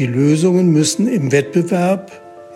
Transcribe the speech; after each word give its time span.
Die 0.00 0.06
Lösungen 0.06 0.72
müssen 0.72 1.06
im 1.06 1.30
Wettbewerb 1.30 2.10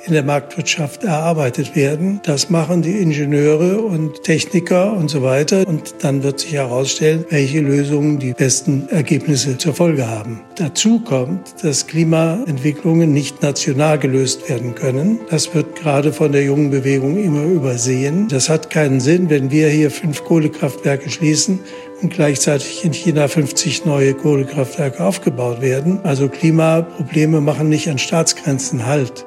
in 0.07 0.15
der 0.15 0.23
Marktwirtschaft 0.23 1.05
erarbeitet 1.05 1.77
werden. 1.77 2.21
Das 2.25 2.49
machen 2.49 2.81
die 2.81 2.99
Ingenieure 2.99 3.83
und 3.83 4.23
Techniker 4.23 4.95
und 4.95 5.11
so 5.11 5.23
weiter. 5.23 5.67
Und 5.67 5.97
dann 6.01 6.23
wird 6.23 6.41
sich 6.41 6.55
herausstellen, 6.55 7.25
welche 7.31 7.61
Lösungen 7.61 8.19
die 8.19 8.33
besten 8.33 8.89
Ergebnisse 8.89 9.59
zur 9.59 9.75
Folge 9.75 10.09
haben. 10.09 10.41
Dazu 10.57 11.01
kommt, 11.01 11.63
dass 11.63 11.87
Klimaentwicklungen 11.87 13.13
nicht 13.13 13.43
national 13.43 13.99
gelöst 13.99 14.49
werden 14.49 14.75
können. 14.75 15.21
Das 15.31 15.55
wird 15.55 15.77
gerade 15.77 16.13
von 16.13 16.33
der 16.33 16.45
jungen 16.45 16.71
Bewegung 16.71 17.23
immer 17.23 17.45
übersehen. 17.45 18.29
Das 18.29 18.49
hat 18.49 18.71
keinen 18.71 19.01
Sinn, 19.01 19.31
wenn 19.31 19.51
wir 19.51 19.69
hier 19.69 19.91
fünf 19.91 20.25
Kohlekraftwerke 20.25 21.11
schließen 21.11 21.61
und 22.03 22.13
gleichzeitig 22.13 22.85
in 22.85 22.93
China 22.93 23.29
50 23.29 23.85
neue 23.85 24.15
Kohlekraftwerke 24.15 25.05
aufgebaut 25.05 25.61
werden. 25.61 26.01
Also 26.05 26.29
Klimaprobleme 26.29 27.41
machen 27.41 27.69
nicht 27.69 27.89
an 27.89 27.99
Staatsgrenzen 27.99 28.87
Halt. 28.87 29.27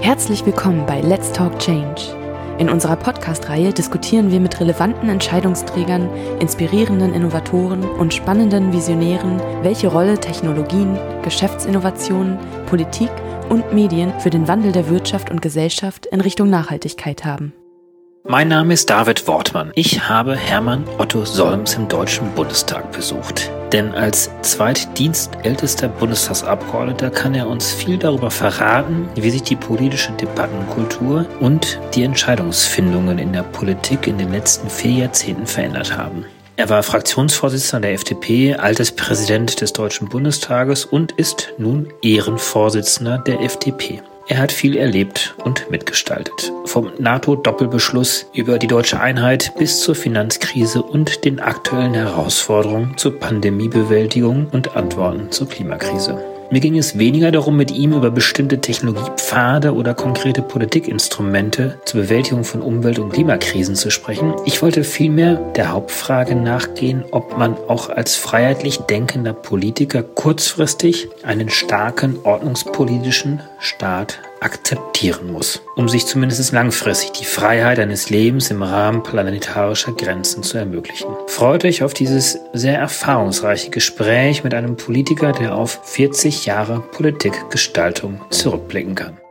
Herzlich 0.00 0.44
willkommen 0.44 0.84
bei 0.86 1.00
Let's 1.00 1.32
Talk 1.32 1.58
Change. 1.58 2.02
In 2.58 2.68
unserer 2.68 2.96
Podcast-Reihe 2.96 3.72
diskutieren 3.72 4.30
wir 4.30 4.38
mit 4.38 4.60
relevanten 4.60 5.08
Entscheidungsträgern, 5.08 6.08
inspirierenden 6.38 7.14
Innovatoren 7.14 7.82
und 7.82 8.12
spannenden 8.12 8.72
Visionären, 8.72 9.40
welche 9.62 9.88
Rolle 9.88 10.18
Technologien, 10.18 10.98
Geschäftsinnovationen, 11.22 12.38
Politik 12.66 13.10
und 13.48 13.72
Medien 13.72 14.12
für 14.20 14.30
den 14.30 14.48
Wandel 14.48 14.72
der 14.72 14.88
Wirtschaft 14.88 15.30
und 15.30 15.40
Gesellschaft 15.40 16.06
in 16.06 16.20
Richtung 16.20 16.50
Nachhaltigkeit 16.50 17.24
haben. 17.24 17.52
Mein 18.24 18.46
Name 18.46 18.72
ist 18.72 18.88
David 18.88 19.26
Wortmann. 19.26 19.72
Ich 19.74 20.08
habe 20.08 20.36
Hermann 20.36 20.84
Otto 20.98 21.24
Solms 21.24 21.74
im 21.74 21.88
Deutschen 21.88 22.30
Bundestag 22.36 22.92
besucht. 22.92 23.50
Denn 23.72 23.92
als 23.92 24.30
zweitdienstältester 24.42 25.88
Bundestagsabgeordneter 25.88 27.10
kann 27.10 27.34
er 27.34 27.48
uns 27.48 27.72
viel 27.72 27.98
darüber 27.98 28.30
verraten, 28.30 29.08
wie 29.16 29.30
sich 29.30 29.42
die 29.42 29.56
politische 29.56 30.12
Debattenkultur 30.12 31.26
und 31.40 31.80
die 31.94 32.04
Entscheidungsfindungen 32.04 33.18
in 33.18 33.32
der 33.32 33.42
Politik 33.42 34.06
in 34.06 34.18
den 34.18 34.30
letzten 34.30 34.70
vier 34.70 35.00
Jahrzehnten 35.00 35.46
verändert 35.48 35.96
haben. 35.96 36.24
Er 36.54 36.68
war 36.68 36.84
Fraktionsvorsitzender 36.84 37.88
der 37.88 37.94
FDP, 37.94 38.54
Alterspräsident 38.54 39.60
des 39.60 39.72
Deutschen 39.72 40.08
Bundestages 40.08 40.84
und 40.84 41.10
ist 41.10 41.54
nun 41.58 41.92
Ehrenvorsitzender 42.02 43.18
der 43.18 43.40
FDP. 43.40 44.00
Er 44.32 44.38
hat 44.38 44.50
viel 44.50 44.78
erlebt 44.78 45.34
und 45.44 45.70
mitgestaltet. 45.70 46.50
Vom 46.64 46.90
NATO-Doppelbeschluss 46.98 48.30
über 48.32 48.58
die 48.58 48.66
deutsche 48.66 48.98
Einheit 48.98 49.52
bis 49.58 49.80
zur 49.80 49.94
Finanzkrise 49.94 50.82
und 50.82 51.26
den 51.26 51.38
aktuellen 51.38 51.92
Herausforderungen 51.92 52.96
zur 52.96 53.20
Pandemiebewältigung 53.20 54.46
und 54.50 54.74
Antworten 54.74 55.30
zur 55.30 55.50
Klimakrise. 55.50 56.31
Mir 56.52 56.60
ging 56.60 56.76
es 56.76 56.98
weniger 56.98 57.30
darum, 57.30 57.56
mit 57.56 57.70
ihm 57.70 57.94
über 57.94 58.10
bestimmte 58.10 58.60
Technologiepfade 58.60 59.74
oder 59.74 59.94
konkrete 59.94 60.42
Politikinstrumente 60.42 61.78
zur 61.86 62.02
Bewältigung 62.02 62.44
von 62.44 62.60
Umwelt- 62.60 62.98
und 62.98 63.10
Klimakrisen 63.10 63.74
zu 63.74 63.90
sprechen. 63.90 64.34
Ich 64.44 64.60
wollte 64.60 64.84
vielmehr 64.84 65.36
der 65.56 65.72
Hauptfrage 65.72 66.34
nachgehen, 66.34 67.04
ob 67.10 67.38
man 67.38 67.56
auch 67.68 67.88
als 67.88 68.16
freiheitlich 68.16 68.80
denkender 68.80 69.32
Politiker 69.32 70.02
kurzfristig 70.02 71.08
einen 71.22 71.48
starken 71.48 72.18
ordnungspolitischen 72.22 73.40
Staat 73.58 74.18
akzeptieren 74.42 75.32
muss, 75.32 75.62
um 75.76 75.88
sich 75.88 76.06
zumindest 76.06 76.52
langfristig 76.52 77.12
die 77.12 77.24
Freiheit 77.24 77.78
eines 77.78 78.10
Lebens 78.10 78.50
im 78.50 78.62
Rahmen 78.62 79.02
planetarischer 79.02 79.92
Grenzen 79.92 80.42
zu 80.42 80.58
ermöglichen. 80.58 81.08
Freut 81.28 81.64
euch 81.64 81.82
auf 81.82 81.94
dieses 81.94 82.38
sehr 82.52 82.78
erfahrungsreiche 82.78 83.70
Gespräch 83.70 84.44
mit 84.44 84.54
einem 84.54 84.76
Politiker, 84.76 85.32
der 85.32 85.54
auf 85.54 85.80
40 85.84 86.46
Jahre 86.46 86.80
Politikgestaltung 86.80 88.20
zurückblicken 88.30 88.94
kann. 88.94 89.21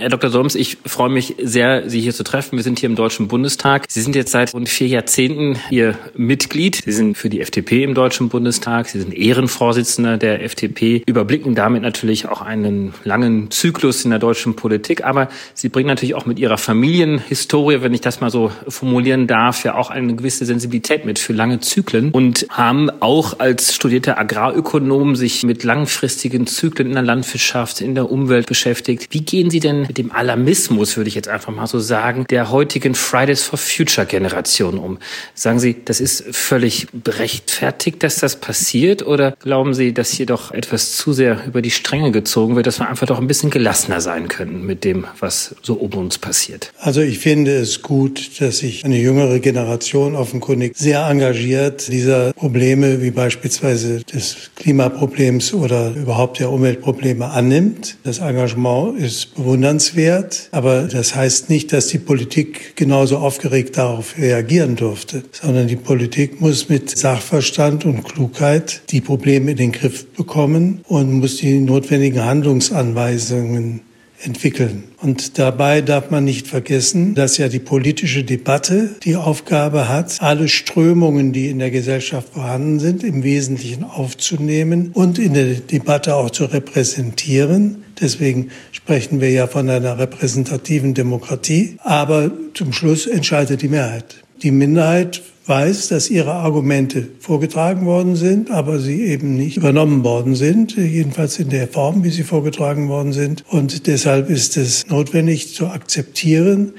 Herr 0.00 0.08
Dr. 0.08 0.30
Solms, 0.30 0.54
ich 0.54 0.78
freue 0.86 1.10
mich 1.10 1.34
sehr, 1.42 1.90
Sie 1.90 2.00
hier 2.00 2.14
zu 2.14 2.24
treffen. 2.24 2.56
Wir 2.56 2.62
sind 2.62 2.78
hier 2.78 2.88
im 2.88 2.96
Deutschen 2.96 3.28
Bundestag. 3.28 3.84
Sie 3.86 4.00
sind 4.00 4.16
jetzt 4.16 4.32
seit 4.32 4.54
rund 4.54 4.66
vier 4.66 4.86
Jahrzehnten 4.86 5.58
hier 5.68 5.94
Mitglied. 6.16 6.80
Sie 6.82 6.92
sind 6.92 7.18
für 7.18 7.28
die 7.28 7.42
FDP 7.42 7.84
im 7.84 7.92
Deutschen 7.92 8.30
Bundestag. 8.30 8.88
Sie 8.88 8.98
sind 8.98 9.12
Ehrenvorsitzender 9.12 10.16
der 10.16 10.42
FDP, 10.42 11.02
überblicken 11.04 11.54
damit 11.54 11.82
natürlich 11.82 12.26
auch 12.26 12.40
einen 12.40 12.94
langen 13.04 13.50
Zyklus 13.50 14.02
in 14.06 14.10
der 14.10 14.18
deutschen 14.18 14.56
Politik. 14.56 15.04
Aber 15.04 15.28
Sie 15.52 15.68
bringen 15.68 15.88
natürlich 15.88 16.14
auch 16.14 16.24
mit 16.24 16.38
Ihrer 16.38 16.56
Familienhistorie, 16.56 17.82
wenn 17.82 17.92
ich 17.92 18.00
das 18.00 18.22
mal 18.22 18.30
so 18.30 18.50
formulieren 18.68 19.26
darf, 19.26 19.64
ja 19.64 19.74
auch 19.74 19.90
eine 19.90 20.14
gewisse 20.14 20.46
Sensibilität 20.46 21.04
mit 21.04 21.18
für 21.18 21.34
lange 21.34 21.60
Zyklen 21.60 22.10
und 22.10 22.46
haben 22.48 22.88
auch 23.00 23.38
als 23.38 23.74
studierter 23.74 24.16
Agrarökonom 24.16 25.14
sich 25.14 25.42
mit 25.42 25.62
langfristigen 25.62 26.46
Zyklen 26.46 26.88
in 26.88 26.94
der 26.94 27.02
Landwirtschaft, 27.02 27.82
in 27.82 27.94
der 27.94 28.10
Umwelt 28.10 28.46
beschäftigt. 28.46 29.08
Wie 29.10 29.20
gehen 29.20 29.50
Sie 29.50 29.60
denn 29.60 29.89
mit 29.90 29.98
dem 29.98 30.12
Alarmismus, 30.12 30.96
würde 30.96 31.08
ich 31.08 31.16
jetzt 31.16 31.26
einfach 31.26 31.52
mal 31.52 31.66
so 31.66 31.80
sagen, 31.80 32.24
der 32.30 32.52
heutigen 32.52 32.94
Fridays 32.94 33.42
for 33.42 33.58
Future 33.58 34.06
Generation 34.06 34.78
um. 34.78 34.98
Sagen 35.34 35.58
Sie, 35.58 35.74
das 35.84 36.00
ist 36.00 36.24
völlig 36.30 36.86
berechtfertigt, 36.92 38.00
dass 38.04 38.20
das 38.20 38.36
passiert? 38.36 39.04
Oder 39.04 39.34
glauben 39.40 39.74
Sie, 39.74 39.92
dass 39.92 40.12
hier 40.12 40.26
doch 40.26 40.52
etwas 40.52 40.92
zu 40.92 41.12
sehr 41.12 41.44
über 41.44 41.60
die 41.60 41.72
Stränge 41.72 42.12
gezogen 42.12 42.54
wird, 42.54 42.68
dass 42.68 42.78
wir 42.78 42.88
einfach 42.88 43.08
doch 43.08 43.18
ein 43.18 43.26
bisschen 43.26 43.50
gelassener 43.50 44.00
sein 44.00 44.28
können 44.28 44.64
mit 44.64 44.84
dem, 44.84 45.06
was 45.18 45.56
so 45.60 45.74
um 45.74 45.92
uns 45.94 46.18
passiert? 46.18 46.70
Also 46.78 47.00
ich 47.00 47.18
finde 47.18 47.56
es 47.56 47.82
gut, 47.82 48.40
dass 48.40 48.58
sich 48.58 48.84
eine 48.84 48.96
jüngere 48.96 49.40
Generation 49.40 50.14
offenkundig 50.14 50.76
sehr 50.76 51.04
engagiert 51.08 51.88
dieser 51.88 52.32
Probleme 52.34 53.02
wie 53.02 53.10
beispielsweise 53.10 54.04
des 54.04 54.52
Klimaproblems 54.54 55.52
oder 55.52 55.92
überhaupt 55.96 56.38
der 56.38 56.52
Umweltprobleme 56.52 57.28
annimmt. 57.28 57.96
Das 58.04 58.20
Engagement 58.20 58.96
ist 58.96 59.34
bewundernswert 59.34 59.79
bewundernswert, 59.80 60.48
aber 60.52 60.82
das 60.82 61.14
heißt 61.14 61.50
nicht, 61.50 61.72
dass 61.72 61.88
die 61.88 61.98
Politik 61.98 62.76
genauso 62.76 63.18
aufgeregt 63.18 63.76
darauf 63.76 64.16
reagieren 64.18 64.76
durfte, 64.76 65.22
sondern 65.32 65.68
die 65.68 65.76
Politik 65.76 66.40
muss 66.40 66.68
mit 66.68 66.96
Sachverstand 66.96 67.84
und 67.84 68.04
Klugheit 68.04 68.82
die 68.90 69.00
Probleme 69.00 69.52
in 69.52 69.56
den 69.56 69.72
Griff 69.72 70.06
bekommen 70.12 70.80
und 70.88 71.12
muss 71.12 71.36
die 71.36 71.58
notwendigen 71.58 72.24
Handlungsanweisungen 72.24 73.80
entwickeln. 74.22 74.84
Und 75.00 75.38
dabei 75.38 75.80
darf 75.80 76.10
man 76.10 76.24
nicht 76.24 76.46
vergessen, 76.46 77.14
dass 77.14 77.38
ja 77.38 77.48
die 77.48 77.58
politische 77.58 78.22
Debatte 78.22 78.90
die 79.02 79.16
Aufgabe 79.16 79.88
hat, 79.88 80.20
alle 80.20 80.48
Strömungen, 80.48 81.32
die 81.32 81.48
in 81.48 81.58
der 81.58 81.70
Gesellschaft 81.70 82.34
vorhanden 82.34 82.80
sind, 82.80 83.02
im 83.02 83.22
Wesentlichen 83.22 83.84
aufzunehmen 83.84 84.90
und 84.92 85.18
in 85.18 85.32
der 85.32 85.54
Debatte 85.54 86.16
auch 86.16 86.28
zu 86.28 86.44
repräsentieren. 86.44 87.84
Deswegen 88.00 88.50
sprechen 88.72 89.20
wir 89.20 89.30
ja 89.30 89.46
von 89.46 89.68
einer 89.68 89.98
repräsentativen 89.98 90.94
Demokratie. 90.94 91.76
Aber 91.78 92.30
zum 92.54 92.72
Schluss 92.72 93.06
entscheidet 93.06 93.62
die 93.62 93.68
Mehrheit. 93.68 94.22
Die 94.42 94.50
Minderheit 94.50 95.22
weiß, 95.46 95.88
dass 95.88 96.10
ihre 96.10 96.32
Argumente 96.32 97.08
vorgetragen 97.18 97.84
worden 97.84 98.16
sind, 98.16 98.50
aber 98.50 98.78
sie 98.78 99.02
eben 99.02 99.36
nicht 99.36 99.56
übernommen 99.56 100.04
worden 100.04 100.34
sind, 100.34 100.76
jedenfalls 100.76 101.38
in 101.38 101.50
der 101.50 101.68
Form, 101.68 102.04
wie 102.04 102.10
sie 102.10 102.22
vorgetragen 102.22 102.88
worden 102.88 103.12
sind. 103.12 103.44
Und 103.48 103.86
deshalb 103.86 104.30
ist 104.30 104.56
es 104.56 104.86
notwendig 104.86 105.54
zu 105.54 105.66
akzeptieren, 105.66 106.72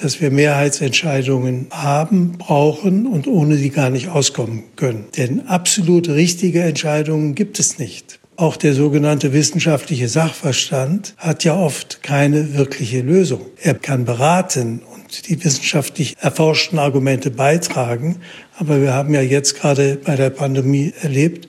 dass 0.00 0.20
wir 0.20 0.30
Mehrheitsentscheidungen 0.30 1.66
haben, 1.70 2.38
brauchen 2.38 3.06
und 3.06 3.26
ohne 3.26 3.56
sie 3.56 3.70
gar 3.70 3.90
nicht 3.90 4.08
auskommen 4.08 4.62
können. 4.76 5.06
Denn 5.16 5.46
absolut 5.48 6.08
richtige 6.08 6.62
Entscheidungen 6.62 7.34
gibt 7.34 7.58
es 7.58 7.78
nicht. 7.78 8.17
Auch 8.38 8.56
der 8.56 8.72
sogenannte 8.72 9.32
wissenschaftliche 9.32 10.06
Sachverstand 10.06 11.14
hat 11.16 11.42
ja 11.42 11.56
oft 11.56 12.04
keine 12.04 12.56
wirkliche 12.56 13.00
Lösung. 13.00 13.40
Er 13.60 13.74
kann 13.74 14.04
beraten 14.04 14.80
und 14.94 15.26
die 15.26 15.44
wissenschaftlich 15.44 16.14
erforschten 16.20 16.78
Argumente 16.78 17.32
beitragen. 17.32 18.20
Aber 18.56 18.80
wir 18.80 18.94
haben 18.94 19.12
ja 19.12 19.22
jetzt 19.22 19.56
gerade 19.56 19.96
bei 19.96 20.14
der 20.14 20.30
Pandemie 20.30 20.94
erlebt, 21.02 21.48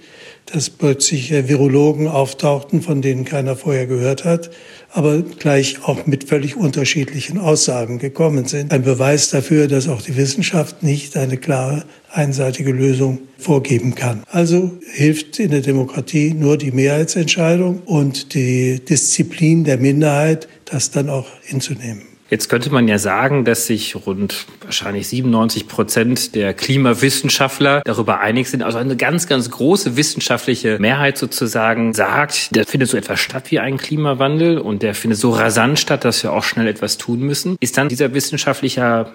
dass 0.51 0.69
plötzlich 0.69 1.31
Virologen 1.31 2.07
auftauchten, 2.07 2.81
von 2.81 3.01
denen 3.01 3.25
keiner 3.25 3.55
vorher 3.55 3.87
gehört 3.87 4.25
hat, 4.25 4.49
aber 4.91 5.21
gleich 5.21 5.83
auch 5.87 6.05
mit 6.07 6.23
völlig 6.23 6.55
unterschiedlichen 6.55 7.37
Aussagen 7.37 7.99
gekommen 7.99 8.45
sind. 8.45 8.71
Ein 8.71 8.83
Beweis 8.83 9.29
dafür, 9.29 9.67
dass 9.67 9.87
auch 9.87 10.01
die 10.01 10.17
Wissenschaft 10.17 10.83
nicht 10.83 11.15
eine 11.17 11.37
klare, 11.37 11.83
einseitige 12.11 12.71
Lösung 12.71 13.19
vorgeben 13.37 13.95
kann. 13.95 14.23
Also 14.31 14.71
hilft 14.93 15.39
in 15.39 15.51
der 15.51 15.61
Demokratie 15.61 16.33
nur 16.33 16.57
die 16.57 16.71
Mehrheitsentscheidung 16.71 17.83
und 17.85 18.33
die 18.33 18.79
Disziplin 18.83 19.63
der 19.63 19.77
Minderheit, 19.77 20.47
das 20.65 20.91
dann 20.91 21.09
auch 21.09 21.27
hinzunehmen. 21.43 22.08
Jetzt 22.29 22.47
könnte 22.47 22.71
man 22.71 22.87
ja 22.87 22.99
sagen, 22.99 23.43
dass 23.43 23.65
sich 23.65 23.95
rund 24.05 24.45
wahrscheinlich 24.63 25.07
97 25.07 25.67
Prozent 25.67 26.35
der 26.35 26.53
Klimawissenschaftler 26.53 27.81
darüber 27.85 28.19
einig 28.19 28.49
sind. 28.49 28.61
Also 28.61 28.77
eine 28.77 28.95
ganz, 28.95 29.27
ganz 29.27 29.49
große 29.49 29.97
wissenschaftliche 29.97 30.77
Mehrheit 30.79 31.17
sozusagen 31.17 31.93
sagt, 31.93 32.55
der 32.55 32.65
findet 32.65 32.89
so 32.89 32.97
etwas 32.97 33.19
statt 33.19 33.49
wie 33.49 33.59
ein 33.59 33.77
Klimawandel 33.77 34.59
und 34.59 34.83
der 34.83 34.93
findet 34.93 35.19
so 35.19 35.31
rasant 35.31 35.79
statt, 35.79 36.05
dass 36.05 36.21
wir 36.23 36.31
auch 36.31 36.43
schnell 36.43 36.67
etwas 36.67 36.97
tun 36.97 37.21
müssen. 37.21 37.57
Ist 37.59 37.77
dann 37.77 37.89
dieser 37.89 38.13
wissenschaftliche 38.13 39.07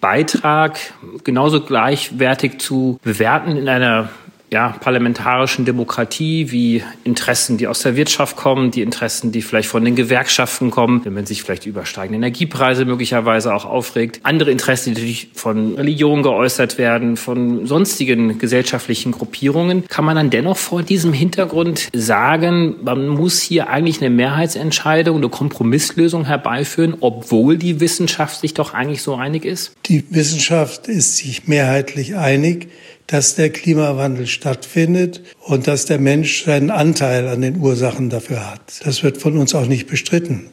Beitrag 0.00 0.78
genauso 1.22 1.60
gleichwertig 1.60 2.58
zu 2.58 2.98
bewerten 3.02 3.56
in 3.56 3.68
einer 3.68 4.08
ja, 4.50 4.68
parlamentarischen 4.80 5.64
Demokratie, 5.64 6.52
wie 6.52 6.82
Interessen, 7.02 7.56
die 7.56 7.66
aus 7.66 7.80
der 7.80 7.96
Wirtschaft 7.96 8.36
kommen, 8.36 8.70
die 8.70 8.82
Interessen, 8.82 9.32
die 9.32 9.42
vielleicht 9.42 9.68
von 9.68 9.84
den 9.84 9.96
Gewerkschaften 9.96 10.70
kommen, 10.70 11.04
wenn 11.04 11.14
man 11.14 11.26
sich 11.26 11.42
vielleicht 11.42 11.66
über 11.66 11.84
steigende 11.84 12.16
Energiepreise 12.16 12.84
möglicherweise 12.84 13.52
auch 13.52 13.64
aufregt. 13.64 14.20
Andere 14.22 14.52
Interessen, 14.52 14.94
die 14.94 15.00
natürlich 15.00 15.28
von 15.34 15.74
Religion 15.74 16.22
geäußert 16.22 16.78
werden, 16.78 17.16
von 17.16 17.66
sonstigen 17.66 18.38
gesellschaftlichen 18.38 19.12
Gruppierungen. 19.12 19.86
Kann 19.88 20.04
man 20.04 20.14
dann 20.14 20.30
dennoch 20.30 20.56
vor 20.56 20.82
diesem 20.82 21.12
Hintergrund 21.12 21.88
sagen, 21.92 22.76
man 22.84 23.08
muss 23.08 23.40
hier 23.40 23.68
eigentlich 23.68 24.00
eine 24.00 24.10
Mehrheitsentscheidung, 24.10 25.16
eine 25.16 25.28
Kompromisslösung 25.28 26.24
herbeiführen, 26.24 26.94
obwohl 27.00 27.58
die 27.58 27.80
Wissenschaft 27.80 28.40
sich 28.40 28.54
doch 28.54 28.74
eigentlich 28.74 29.02
so 29.02 29.16
einig 29.16 29.44
ist? 29.44 29.72
Die 29.86 30.04
Wissenschaft 30.10 30.86
ist 30.86 31.16
sich 31.16 31.48
mehrheitlich 31.48 32.16
einig 32.16 32.68
dass 33.06 33.34
der 33.36 33.50
Klimawandel 33.50 34.26
stattfindet 34.26 35.22
und 35.40 35.66
dass 35.66 35.86
der 35.86 35.98
Mensch 35.98 36.44
seinen 36.44 36.70
Anteil 36.70 37.28
an 37.28 37.40
den 37.40 37.58
Ursachen 37.58 38.10
dafür 38.10 38.50
hat. 38.50 38.80
Das 38.84 39.02
wird 39.02 39.18
von 39.18 39.36
uns 39.38 39.54
auch 39.54 39.66
nicht 39.66 39.86
bestritten. 39.86 40.48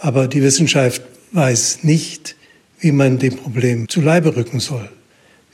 Aber 0.00 0.28
die 0.28 0.42
Wissenschaft 0.42 1.02
weiß 1.32 1.80
nicht, 1.82 2.36
wie 2.78 2.92
man 2.92 3.18
dem 3.18 3.36
Problem 3.36 3.88
zu 3.88 4.00
Leibe 4.00 4.36
rücken 4.36 4.60
soll, 4.60 4.88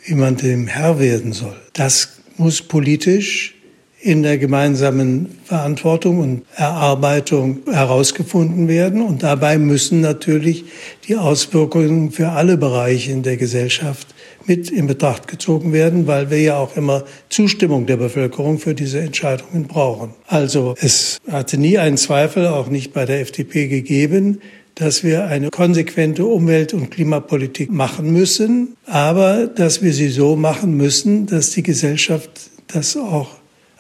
wie 0.05 0.15
man 0.15 0.37
dem 0.37 0.67
Herr 0.67 1.01
werden 1.01 1.33
soll. 1.33 1.57
Das 1.73 2.21
muss 2.37 2.63
politisch 2.63 3.55
in 4.01 4.23
der 4.23 4.39
gemeinsamen 4.39 5.39
Verantwortung 5.45 6.21
und 6.21 6.43
Erarbeitung 6.55 7.63
herausgefunden 7.69 8.69
werden. 8.69 9.03
Und 9.03 9.25
dabei 9.25 9.59
müssen 9.59 10.01
natürlich 10.01 10.65
die 11.09 11.17
Auswirkungen 11.17 12.13
für 12.13 12.29
alle 12.29 12.57
Bereiche 12.57 13.11
in 13.11 13.25
der 13.25 13.37
Gesellschaft 13.37 14.07
mit 14.49 14.71
in 14.71 14.87
Betracht 14.87 15.29
gezogen 15.29 15.73
werden, 15.73 16.07
weil 16.07 16.31
wir 16.31 16.41
ja 16.41 16.59
auch 16.59 16.77
immer 16.77 17.05
Zustimmung 17.29 17.87
der 17.87 17.97
Bevölkerung 17.97 18.59
für 18.59 18.75
diese 18.75 19.01
Entscheidungen 19.01 19.65
brauchen. 19.65 20.11
Also 20.27 20.75
es 20.81 21.19
hatte 21.31 21.59
nie 21.59 21.79
einen 21.79 21.97
Zweifel, 21.97 22.47
auch 22.47 22.69
nicht 22.69 22.93
bei 22.93 23.05
der 23.05 23.21
FDP 23.21 23.69
gegeben, 23.69 24.41
dass 24.77 25.03
wir 25.03 25.27
eine 25.27 25.51
konsequente 25.51 26.27
Umwelt- 26.27 26.75
und 26.75 26.91
Klimapolitik 26.91 27.71
machen 27.71 28.13
müssen, 28.13 28.77
aber 28.85 29.47
dass 29.47 29.83
wir 29.83 29.93
sie 29.93 30.11
so 30.11 30.37
machen 30.37 30.77
müssen, 30.77 31.27
dass 31.27 31.51
die 31.51 31.63
Gesellschaft 31.63 32.31
das 32.69 32.97
auch 32.97 33.31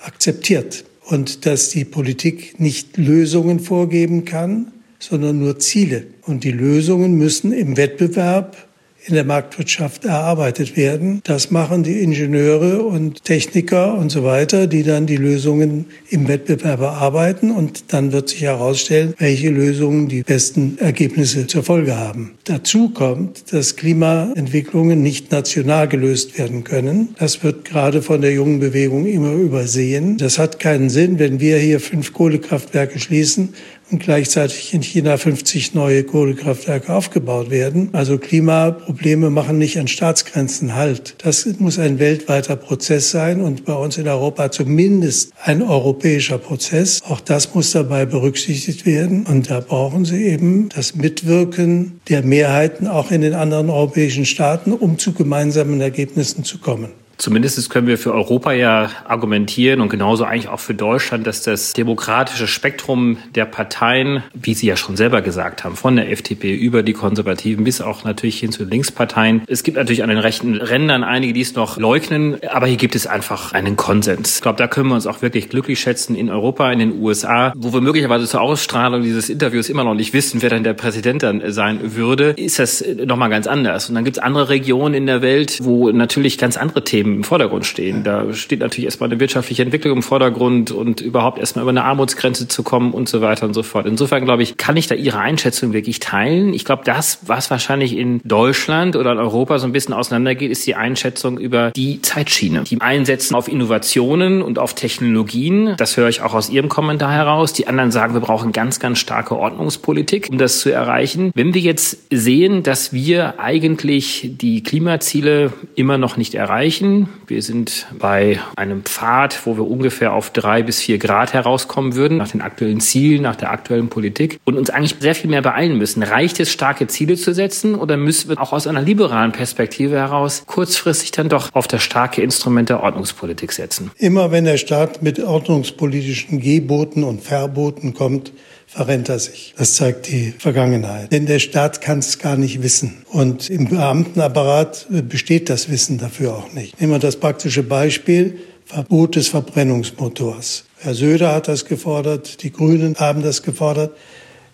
akzeptiert 0.02 0.84
und 1.04 1.44
dass 1.46 1.68
die 1.68 1.84
Politik 1.84 2.58
nicht 2.58 2.96
Lösungen 2.96 3.60
vorgeben 3.60 4.24
kann, 4.24 4.72
sondern 4.98 5.38
nur 5.38 5.58
Ziele. 5.58 6.06
Und 6.22 6.44
die 6.44 6.50
Lösungen 6.50 7.14
müssen 7.14 7.52
im 7.52 7.76
Wettbewerb 7.76 8.65
in 9.06 9.14
der 9.14 9.24
Marktwirtschaft 9.24 10.04
erarbeitet 10.04 10.76
werden. 10.76 11.20
Das 11.24 11.50
machen 11.50 11.82
die 11.82 12.00
Ingenieure 12.00 12.82
und 12.82 13.24
Techniker 13.24 13.94
und 13.94 14.10
so 14.10 14.24
weiter, 14.24 14.66
die 14.66 14.82
dann 14.82 15.06
die 15.06 15.16
Lösungen 15.16 15.86
im 16.10 16.28
Wettbewerb 16.28 16.80
erarbeiten 16.80 17.50
und 17.50 17.92
dann 17.92 18.12
wird 18.12 18.28
sich 18.28 18.42
herausstellen, 18.42 19.14
welche 19.18 19.50
Lösungen 19.50 20.08
die 20.08 20.22
besten 20.22 20.78
Ergebnisse 20.78 21.46
zur 21.46 21.62
Folge 21.62 21.96
haben. 21.96 22.32
Dazu 22.44 22.90
kommt, 22.90 23.52
dass 23.52 23.76
Klimaentwicklungen 23.76 25.02
nicht 25.02 25.30
national 25.30 25.88
gelöst 25.88 26.38
werden 26.38 26.64
können. 26.64 27.14
Das 27.18 27.42
wird 27.44 27.64
gerade 27.64 28.02
von 28.02 28.20
der 28.20 28.32
jungen 28.32 28.60
Bewegung 28.60 29.06
immer 29.06 29.32
übersehen. 29.32 30.16
Das 30.18 30.38
hat 30.38 30.58
keinen 30.58 30.90
Sinn, 30.90 31.18
wenn 31.18 31.40
wir 31.40 31.58
hier 31.58 31.80
fünf 31.80 32.12
Kohlekraftwerke 32.12 32.98
schließen 32.98 33.54
und 33.90 34.00
gleichzeitig 34.00 34.74
in 34.74 34.82
China 34.82 35.16
50 35.16 35.74
neue 35.74 36.02
Kohlekraftwerke 36.04 36.92
aufgebaut 36.92 37.50
werden. 37.50 37.90
Also 37.92 38.18
Klimaprobleme 38.18 39.30
machen 39.30 39.58
nicht 39.58 39.78
an 39.78 39.88
Staatsgrenzen 39.88 40.74
Halt. 40.74 41.14
Das 41.18 41.46
muss 41.58 41.78
ein 41.78 41.98
weltweiter 41.98 42.56
Prozess 42.56 43.10
sein 43.10 43.40
und 43.40 43.64
bei 43.64 43.74
uns 43.74 43.96
in 43.96 44.08
Europa 44.08 44.50
zumindest 44.50 45.32
ein 45.42 45.62
europäischer 45.62 46.38
Prozess. 46.38 47.02
Auch 47.08 47.20
das 47.20 47.54
muss 47.54 47.72
dabei 47.72 48.06
berücksichtigt 48.06 48.86
werden. 48.86 49.24
Und 49.26 49.50
da 49.50 49.60
brauchen 49.60 50.04
Sie 50.04 50.24
eben 50.26 50.68
das 50.70 50.96
Mitwirken 50.96 52.00
der 52.08 52.22
Mehrheiten 52.22 52.88
auch 52.88 53.10
in 53.10 53.20
den 53.20 53.34
anderen 53.34 53.70
europäischen 53.70 54.24
Staaten, 54.24 54.72
um 54.72 54.98
zu 54.98 55.12
gemeinsamen 55.12 55.80
Ergebnissen 55.80 56.44
zu 56.44 56.58
kommen. 56.58 57.05
Zumindest 57.18 57.70
können 57.70 57.86
wir 57.86 57.96
für 57.96 58.12
Europa 58.12 58.52
ja 58.52 58.90
argumentieren 59.06 59.80
und 59.80 59.88
genauso 59.88 60.24
eigentlich 60.24 60.48
auch 60.48 60.60
für 60.60 60.74
Deutschland, 60.74 61.26
dass 61.26 61.42
das 61.42 61.72
demokratische 61.72 62.46
Spektrum 62.46 63.16
der 63.34 63.46
Parteien, 63.46 64.22
wie 64.34 64.54
Sie 64.54 64.66
ja 64.66 64.76
schon 64.76 64.96
selber 64.96 65.22
gesagt 65.22 65.64
haben, 65.64 65.76
von 65.76 65.96
der 65.96 66.10
FDP 66.10 66.54
über 66.54 66.82
die 66.82 66.92
Konservativen 66.92 67.64
bis 67.64 67.80
auch 67.80 68.04
natürlich 68.04 68.38
hin 68.38 68.52
zu 68.52 68.64
den 68.64 68.70
Linksparteien. 68.70 69.42
Es 69.46 69.62
gibt 69.62 69.78
natürlich 69.78 70.02
an 70.02 70.10
den 70.10 70.18
rechten 70.18 70.56
Rändern 70.56 71.04
einige, 71.04 71.32
die 71.32 71.40
es 71.40 71.54
noch 71.54 71.78
leugnen, 71.78 72.36
aber 72.50 72.66
hier 72.66 72.76
gibt 72.76 72.94
es 72.94 73.06
einfach 73.06 73.52
einen 73.52 73.76
Konsens. 73.76 74.36
Ich 74.36 74.42
glaube, 74.42 74.58
da 74.58 74.68
können 74.68 74.88
wir 74.88 74.94
uns 74.94 75.06
auch 75.06 75.22
wirklich 75.22 75.48
glücklich 75.48 75.80
schätzen 75.80 76.16
in 76.16 76.28
Europa, 76.28 76.70
in 76.70 76.78
den 76.78 77.00
USA, 77.00 77.52
wo 77.56 77.72
wir 77.72 77.80
möglicherweise 77.80 78.26
zur 78.26 78.42
Ausstrahlung 78.42 79.02
dieses 79.02 79.30
Interviews 79.30 79.70
immer 79.70 79.84
noch 79.84 79.94
nicht 79.94 80.12
wissen, 80.12 80.42
wer 80.42 80.50
dann 80.50 80.64
der 80.64 80.74
Präsident 80.74 81.22
dann 81.22 81.42
sein 81.50 81.94
würde, 81.96 82.34
ist 82.36 82.58
das 82.58 82.84
nochmal 83.04 83.30
ganz 83.30 83.46
anders. 83.46 83.88
Und 83.88 83.94
dann 83.94 84.04
gibt 84.04 84.18
es 84.18 84.22
andere 84.22 84.50
Regionen 84.50 84.94
in 84.94 85.06
der 85.06 85.22
Welt, 85.22 85.60
wo 85.62 85.90
natürlich 85.90 86.36
ganz 86.36 86.58
andere 86.58 86.84
Themen 86.84 87.05
Themen 87.06 87.16
im 87.16 87.24
Vordergrund 87.24 87.64
stehen. 87.64 88.02
Da 88.02 88.32
steht 88.32 88.60
natürlich 88.60 88.86
erstmal 88.86 89.10
eine 89.10 89.20
wirtschaftliche 89.20 89.62
Entwicklung 89.62 89.96
im 89.98 90.02
Vordergrund 90.02 90.70
und 90.70 91.00
überhaupt 91.00 91.38
erstmal 91.38 91.62
über 91.62 91.70
eine 91.70 91.84
Armutsgrenze 91.84 92.48
zu 92.48 92.62
kommen 92.62 92.92
und 92.92 93.08
so 93.08 93.20
weiter 93.20 93.46
und 93.46 93.54
so 93.54 93.62
fort. 93.62 93.86
Insofern 93.86 94.24
glaube 94.24 94.42
ich, 94.42 94.56
kann 94.56 94.76
ich 94.76 94.88
da 94.88 94.94
Ihre 94.94 95.18
Einschätzung 95.18 95.72
wirklich 95.72 96.00
teilen. 96.00 96.52
Ich 96.52 96.64
glaube, 96.64 96.82
das, 96.84 97.20
was 97.26 97.50
wahrscheinlich 97.50 97.96
in 97.96 98.20
Deutschland 98.24 98.96
oder 98.96 99.12
in 99.12 99.18
Europa 99.18 99.58
so 99.58 99.66
ein 99.66 99.72
bisschen 99.72 99.94
auseinandergeht, 99.94 100.50
ist 100.50 100.66
die 100.66 100.74
Einschätzung 100.74 101.38
über 101.38 101.70
die 101.70 102.02
Zeitschiene. 102.02 102.64
Die 102.64 102.80
einsetzen 102.80 103.34
auf 103.34 103.48
Innovationen 103.48 104.42
und 104.42 104.58
auf 104.58 104.74
Technologien. 104.74 105.74
Das 105.76 105.96
höre 105.96 106.08
ich 106.08 106.22
auch 106.22 106.34
aus 106.34 106.50
Ihrem 106.50 106.68
Kommentar 106.68 107.12
heraus. 107.12 107.52
Die 107.52 107.68
anderen 107.68 107.92
sagen, 107.92 108.14
wir 108.14 108.20
brauchen 108.20 108.52
ganz, 108.52 108.80
ganz 108.80 108.98
starke 108.98 109.36
Ordnungspolitik, 109.36 110.28
um 110.30 110.38
das 110.38 110.60
zu 110.60 110.70
erreichen. 110.70 111.30
Wenn 111.34 111.54
wir 111.54 111.60
jetzt 111.60 111.98
sehen, 112.10 112.62
dass 112.62 112.92
wir 112.92 113.38
eigentlich 113.38 114.30
die 114.40 114.62
Klimaziele 114.62 115.52
immer 115.74 115.98
noch 115.98 116.16
nicht 116.16 116.34
erreichen, 116.34 116.95
wir 117.26 117.42
sind 117.42 117.86
bei 117.98 118.40
einem 118.56 118.82
Pfad, 118.82 119.46
wo 119.46 119.56
wir 119.56 119.66
ungefähr 119.66 120.12
auf 120.12 120.30
drei 120.30 120.62
bis 120.62 120.80
vier 120.80 120.98
Grad 120.98 121.32
herauskommen 121.32 121.94
würden, 121.94 122.18
nach 122.18 122.30
den 122.30 122.40
aktuellen 122.40 122.80
Zielen, 122.80 123.22
nach 123.22 123.36
der 123.36 123.50
aktuellen 123.50 123.88
Politik 123.88 124.38
und 124.44 124.56
uns 124.56 124.70
eigentlich 124.70 124.96
sehr 125.00 125.14
viel 125.14 125.30
mehr 125.30 125.42
beeilen 125.42 125.78
müssen. 125.78 126.02
Reicht 126.02 126.40
es, 126.40 126.50
starke 126.50 126.86
Ziele 126.86 127.16
zu 127.16 127.34
setzen 127.34 127.74
oder 127.74 127.96
müssen 127.96 128.30
wir 128.30 128.40
auch 128.40 128.52
aus 128.52 128.66
einer 128.66 128.82
liberalen 128.82 129.32
Perspektive 129.32 129.96
heraus 129.96 130.44
kurzfristig 130.46 131.10
dann 131.12 131.28
doch 131.28 131.54
auf 131.54 131.68
das 131.68 131.82
starke 131.82 132.22
Instrument 132.22 132.68
der 132.68 132.82
Ordnungspolitik 132.82 133.52
setzen? 133.52 133.90
Immer 133.98 134.30
wenn 134.30 134.44
der 134.44 134.56
Staat 134.56 135.02
mit 135.02 135.20
ordnungspolitischen 135.20 136.40
Geboten 136.40 137.04
und 137.04 137.22
Verboten 137.22 137.94
kommt, 137.94 138.32
verrennt 138.76 139.08
er 139.08 139.18
sich. 139.18 139.54
Das 139.56 139.74
zeigt 139.74 140.08
die 140.08 140.34
Vergangenheit. 140.38 141.10
Denn 141.10 141.24
der 141.24 141.38
Staat 141.38 141.80
kann 141.80 142.00
es 142.00 142.18
gar 142.18 142.36
nicht 142.36 142.62
wissen. 142.62 143.04
Und 143.10 143.48
im 143.48 143.68
Beamtenapparat 143.68 144.86
besteht 145.08 145.48
das 145.48 145.70
Wissen 145.70 145.96
dafür 145.96 146.34
auch 146.36 146.52
nicht. 146.52 146.78
Nehmen 146.78 146.92
wir 146.92 146.98
das 146.98 147.16
praktische 147.16 147.62
Beispiel. 147.62 148.38
Verbot 148.66 149.16
des 149.16 149.28
Verbrennungsmotors. 149.28 150.64
Herr 150.78 150.94
Söder 150.94 151.32
hat 151.32 151.46
das 151.48 151.64
gefordert, 151.64 152.42
die 152.42 152.52
Grünen 152.52 152.96
haben 152.96 153.22
das 153.22 153.44
gefordert, 153.44 153.96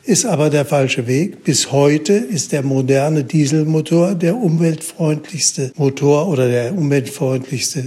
ist 0.05 0.27
aber 0.27 0.51
der 0.51 0.67
falsche 0.67 1.07
Weg. 1.07 1.45
Bis 1.45 1.73
heute 1.73 2.13
ist 2.13 2.53
der 2.53 2.63
moderne 2.63 3.25
Dieselmotor 3.25 4.15
der 4.15 4.37
umweltfreundlichste 4.37 5.73
Motor 5.77 6.29
oder 6.29 6.47
der 6.49 6.77
umweltfreundlichste 6.77 7.85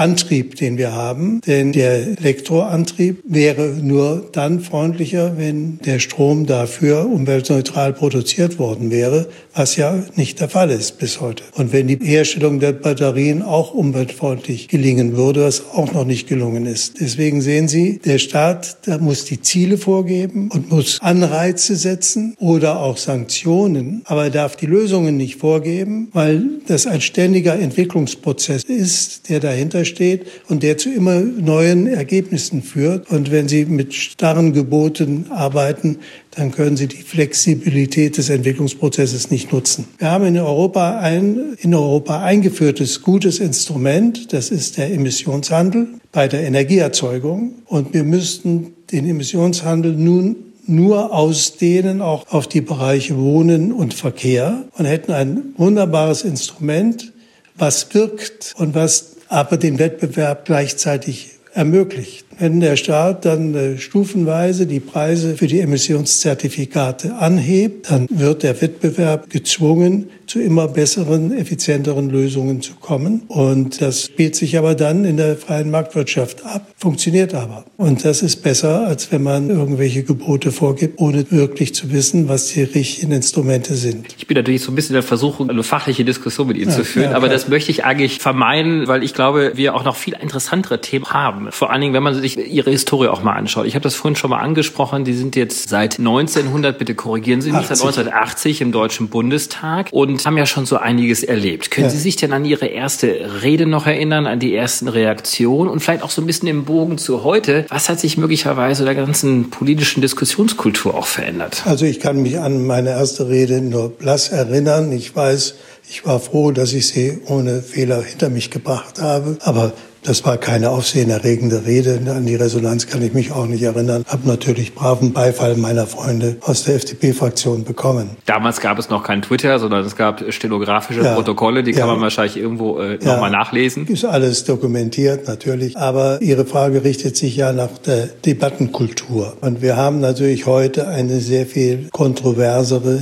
Antrieb, 0.00 0.56
den 0.56 0.78
wir 0.78 0.92
haben. 0.92 1.42
Denn 1.46 1.72
der 1.72 2.18
Elektroantrieb 2.18 3.22
wäre 3.24 3.68
nur 3.82 4.30
dann 4.32 4.60
freundlicher, 4.60 5.36
wenn 5.36 5.78
der 5.84 5.98
Strom 5.98 6.46
dafür 6.46 7.04
umweltneutral 7.04 7.92
produziert 7.92 8.58
worden 8.58 8.90
wäre, 8.90 9.28
was 9.54 9.76
ja 9.76 10.02
nicht 10.16 10.40
der 10.40 10.48
Fall 10.48 10.70
ist 10.70 10.98
bis 10.98 11.20
heute. 11.20 11.44
Und 11.54 11.74
wenn 11.74 11.86
die 11.86 11.98
Herstellung 12.00 12.60
der 12.60 12.72
Batterien 12.72 13.42
auch 13.42 13.74
umweltfreundlich 13.74 14.68
gelingen 14.68 15.18
würde, 15.18 15.44
was 15.44 15.68
auch 15.74 15.92
noch 15.92 16.06
nicht 16.06 16.26
gelungen 16.28 16.64
ist. 16.64 17.00
Deswegen 17.00 17.42
sehen 17.42 17.68
Sie, 17.68 17.98
der 17.98 18.18
Staat, 18.18 18.78
da 18.86 18.96
muss 18.96 19.26
die 19.26 19.42
Ziele 19.42 19.76
vorgeben 19.76 20.48
und 20.50 20.70
muss 20.70 20.98
Anreize 21.02 21.76
setzen 21.76 22.34
oder 22.38 22.80
auch 22.80 22.96
Sanktionen, 22.96 24.00
aber 24.06 24.24
er 24.24 24.30
darf 24.30 24.56
die 24.56 24.66
Lösungen 24.66 25.18
nicht 25.18 25.36
vorgeben, 25.36 26.08
weil 26.12 26.42
das 26.66 26.86
ein 26.86 27.02
ständiger 27.02 27.58
Entwicklungsprozess 27.58 28.64
ist, 28.64 29.28
der 29.28 29.40
dahinter 29.40 29.84
steht 29.90 30.26
und 30.48 30.62
der 30.62 30.78
zu 30.78 30.90
immer 30.90 31.20
neuen 31.20 31.86
Ergebnissen 31.86 32.62
führt. 32.62 33.10
Und 33.10 33.30
wenn 33.30 33.48
Sie 33.48 33.66
mit 33.66 33.92
starren 33.92 34.54
Geboten 34.54 35.26
arbeiten, 35.28 35.98
dann 36.30 36.52
können 36.52 36.76
Sie 36.76 36.86
die 36.86 37.02
Flexibilität 37.02 38.16
des 38.16 38.30
Entwicklungsprozesses 38.30 39.30
nicht 39.30 39.52
nutzen. 39.52 39.86
Wir 39.98 40.10
haben 40.10 40.24
in 40.24 40.38
Europa 40.38 40.98
ein 40.98 41.56
in 41.58 41.74
Europa 41.74 42.22
eingeführtes 42.22 43.02
gutes 43.02 43.38
Instrument, 43.40 44.32
das 44.32 44.50
ist 44.50 44.78
der 44.78 44.92
Emissionshandel 44.92 45.88
bei 46.12 46.28
der 46.28 46.42
Energieerzeugung. 46.42 47.56
Und 47.66 47.92
wir 47.92 48.04
müssten 48.04 48.74
den 48.92 49.06
Emissionshandel 49.06 49.92
nun 49.92 50.36
nur 50.66 51.12
ausdehnen, 51.12 52.00
auch 52.00 52.28
auf 52.30 52.46
die 52.46 52.60
Bereiche 52.60 53.18
Wohnen 53.18 53.72
und 53.72 53.92
Verkehr 53.92 54.64
und 54.78 54.84
hätten 54.84 55.12
ein 55.12 55.54
wunderbares 55.56 56.22
Instrument, 56.22 57.12
was 57.56 57.92
wirkt 57.92 58.54
und 58.56 58.74
was 58.74 59.16
aber 59.30 59.56
den 59.56 59.78
Wettbewerb 59.78 60.44
gleichzeitig 60.44 61.38
ermöglicht. 61.54 62.26
Wenn 62.40 62.60
der 62.60 62.76
Staat 62.76 63.26
dann 63.26 63.54
äh, 63.54 63.76
stufenweise 63.76 64.66
die 64.66 64.80
Preise 64.80 65.36
für 65.36 65.46
die 65.46 65.60
Emissionszertifikate 65.60 67.14
anhebt, 67.16 67.90
dann 67.90 68.06
wird 68.10 68.44
der 68.44 68.58
Wettbewerb 68.62 69.28
gezwungen, 69.28 70.08
zu 70.30 70.40
immer 70.40 70.68
besseren, 70.68 71.36
effizienteren 71.36 72.08
Lösungen 72.08 72.62
zu 72.62 72.74
kommen. 72.74 73.22
Und 73.26 73.82
das 73.82 74.04
spielt 74.04 74.36
sich 74.36 74.56
aber 74.56 74.76
dann 74.76 75.04
in 75.04 75.16
der 75.16 75.36
freien 75.36 75.72
Marktwirtschaft 75.72 76.46
ab, 76.46 76.72
funktioniert 76.76 77.34
aber. 77.34 77.64
Und 77.76 78.04
das 78.04 78.22
ist 78.22 78.42
besser, 78.44 78.86
als 78.86 79.10
wenn 79.10 79.24
man 79.24 79.50
irgendwelche 79.50 80.04
Gebote 80.04 80.52
vorgibt, 80.52 81.00
ohne 81.00 81.28
wirklich 81.32 81.74
zu 81.74 81.92
wissen, 81.92 82.28
was 82.28 82.46
die 82.46 82.62
richtigen 82.62 83.10
Instrumente 83.10 83.74
sind. 83.74 84.06
Ich 84.18 84.28
bin 84.28 84.36
natürlich 84.36 84.62
so 84.62 84.70
ein 84.70 84.76
bisschen 84.76 84.94
in 84.94 85.00
der 85.00 85.08
Versuchung, 85.08 85.50
eine 85.50 85.64
fachliche 85.64 86.04
Diskussion 86.04 86.46
mit 86.46 86.56
Ihnen 86.56 86.70
ja, 86.70 86.76
zu 86.76 86.84
führen, 86.84 87.10
ja, 87.10 87.16
aber 87.16 87.28
das 87.28 87.48
möchte 87.48 87.72
ich 87.72 87.84
eigentlich 87.84 88.20
vermeiden, 88.20 88.86
weil 88.86 89.02
ich 89.02 89.14
glaube, 89.14 89.52
wir 89.56 89.74
auch 89.74 89.84
noch 89.84 89.96
viel 89.96 90.16
interessantere 90.20 90.80
Themen 90.80 91.06
haben. 91.06 91.50
Vor 91.50 91.72
allen 91.72 91.80
Dingen, 91.80 91.92
wenn 91.92 92.04
man 92.04 92.14
sich 92.14 92.29
Ihre 92.38 92.70
Historie 92.70 93.08
auch 93.08 93.22
mal 93.22 93.34
anschaut. 93.34 93.66
Ich 93.66 93.74
habe 93.74 93.82
das 93.82 93.94
vorhin 93.94 94.16
schon 94.16 94.30
mal 94.30 94.38
angesprochen. 94.38 95.04
Die 95.04 95.14
sind 95.14 95.36
jetzt 95.36 95.68
seit 95.68 95.98
1900, 95.98 96.78
bitte 96.78 96.94
korrigieren 96.94 97.40
Sie 97.40 97.50
mich, 97.50 97.70
80. 97.70 97.76
seit 97.78 97.86
1980 97.86 98.60
im 98.60 98.72
Deutschen 98.72 99.08
Bundestag 99.08 99.88
und 99.92 100.24
haben 100.24 100.36
ja 100.36 100.46
schon 100.46 100.66
so 100.66 100.76
einiges 100.76 101.22
erlebt. 101.22 101.70
Können 101.70 101.86
ja. 101.86 101.90
Sie 101.90 101.98
sich 101.98 102.16
denn 102.16 102.32
an 102.32 102.44
Ihre 102.44 102.66
erste 102.66 103.42
Rede 103.42 103.66
noch 103.66 103.86
erinnern, 103.86 104.26
an 104.26 104.38
die 104.38 104.54
ersten 104.54 104.88
Reaktionen 104.88 105.70
und 105.70 105.80
vielleicht 105.80 106.02
auch 106.02 106.10
so 106.10 106.22
ein 106.22 106.26
bisschen 106.26 106.48
im 106.48 106.64
Bogen 106.64 106.98
zu 106.98 107.24
heute? 107.24 107.66
Was 107.68 107.88
hat 107.88 108.00
sich 108.00 108.16
möglicherweise 108.16 108.84
der 108.84 108.94
ganzen 108.94 109.50
politischen 109.50 110.00
Diskussionskultur 110.00 110.94
auch 110.94 111.06
verändert? 111.06 111.62
Also 111.66 111.86
ich 111.86 112.00
kann 112.00 112.22
mich 112.22 112.38
an 112.38 112.66
meine 112.66 112.90
erste 112.90 113.28
Rede 113.28 113.60
nur 113.60 113.90
blass 113.90 114.28
erinnern. 114.28 114.92
Ich 114.92 115.14
weiß, 115.14 115.54
ich 115.88 116.06
war 116.06 116.20
froh, 116.20 116.52
dass 116.52 116.72
ich 116.72 116.86
sie 116.86 117.18
ohne 117.26 117.62
Fehler 117.62 118.02
hinter 118.02 118.30
mich 118.30 118.50
gebracht 118.50 119.00
habe. 119.00 119.38
Aber 119.40 119.72
das 120.02 120.24
war 120.24 120.38
keine 120.38 120.70
aufsehenerregende 120.70 121.66
Rede. 121.66 122.00
An 122.08 122.26
die 122.26 122.34
Resonanz 122.34 122.86
kann 122.86 123.02
ich 123.02 123.12
mich 123.12 123.32
auch 123.32 123.46
nicht 123.46 123.62
erinnern. 123.62 124.04
Hab 124.08 124.24
natürlich 124.24 124.74
braven 124.74 125.12
Beifall 125.12 125.56
meiner 125.56 125.86
Freunde 125.86 126.36
aus 126.40 126.64
der 126.64 126.76
FDP-Fraktion 126.76 127.64
bekommen. 127.64 128.10
Damals 128.26 128.60
gab 128.60 128.78
es 128.78 128.88
noch 128.88 129.02
kein 129.02 129.22
Twitter, 129.22 129.58
sondern 129.58 129.84
es 129.84 129.96
gab 129.96 130.22
stenografische 130.32 131.02
ja, 131.02 131.14
Protokolle. 131.14 131.62
Die 131.62 131.72
ja, 131.72 131.80
kann 131.80 131.88
man 131.88 132.00
wahrscheinlich 132.00 132.36
irgendwo 132.36 132.78
äh, 132.78 132.98
ja, 133.02 133.12
nochmal 133.12 133.30
nachlesen. 133.30 133.86
Ist 133.86 134.04
alles 134.04 134.44
dokumentiert, 134.44 135.28
natürlich. 135.28 135.76
Aber 135.76 136.20
Ihre 136.22 136.44
Frage 136.44 136.84
richtet 136.84 137.16
sich 137.16 137.36
ja 137.36 137.52
nach 137.52 137.78
der 137.78 138.06
Debattenkultur. 138.06 139.36
Und 139.40 139.62
wir 139.62 139.76
haben 139.76 140.00
natürlich 140.00 140.46
heute 140.46 140.88
eine 140.88 141.20
sehr 141.20 141.46
viel 141.46 141.88
kontroversere, 141.90 143.00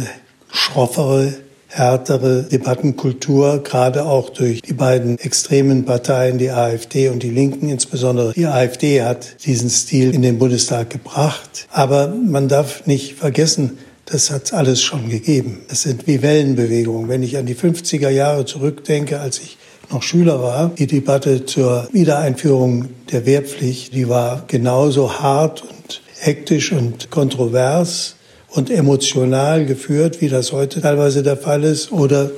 schroffere 0.50 1.34
härtere 1.68 2.44
Debattenkultur, 2.44 3.62
gerade 3.62 4.04
auch 4.04 4.30
durch 4.30 4.62
die 4.62 4.72
beiden 4.72 5.18
extremen 5.18 5.84
Parteien, 5.84 6.38
die 6.38 6.50
AfD 6.50 7.08
und 7.08 7.22
die 7.22 7.30
Linken. 7.30 7.68
Insbesondere 7.68 8.32
die 8.32 8.46
AfD 8.46 9.02
hat 9.02 9.44
diesen 9.44 9.70
Stil 9.70 10.14
in 10.14 10.22
den 10.22 10.38
Bundestag 10.38 10.90
gebracht. 10.90 11.66
Aber 11.70 12.08
man 12.08 12.48
darf 12.48 12.86
nicht 12.86 13.14
vergessen, 13.14 13.78
das 14.06 14.30
hat 14.30 14.54
alles 14.54 14.82
schon 14.82 15.10
gegeben. 15.10 15.60
Es 15.68 15.82
sind 15.82 16.06
wie 16.06 16.22
Wellenbewegungen. 16.22 17.08
Wenn 17.08 17.22
ich 17.22 17.36
an 17.36 17.44
die 17.44 17.54
50er 17.54 18.08
Jahre 18.08 18.46
zurückdenke, 18.46 19.20
als 19.20 19.38
ich 19.38 19.58
noch 19.90 20.02
Schüler 20.02 20.42
war, 20.42 20.70
die 20.70 20.86
Debatte 20.86 21.44
zur 21.44 21.88
Wiedereinführung 21.92 22.88
der 23.12 23.26
Wehrpflicht, 23.26 23.94
die 23.94 24.08
war 24.08 24.44
genauso 24.46 25.20
hart 25.20 25.62
und 25.62 26.02
hektisch 26.18 26.72
und 26.72 27.10
kontrovers 27.10 28.16
und 28.50 28.70
emotional 28.70 29.66
geführt, 29.66 30.20
wie 30.20 30.28
das 30.28 30.52
heute 30.52 30.80
teilweise 30.80 31.22
der 31.22 31.36
Fall 31.36 31.64
ist. 31.64 31.92
Oder 31.92 32.30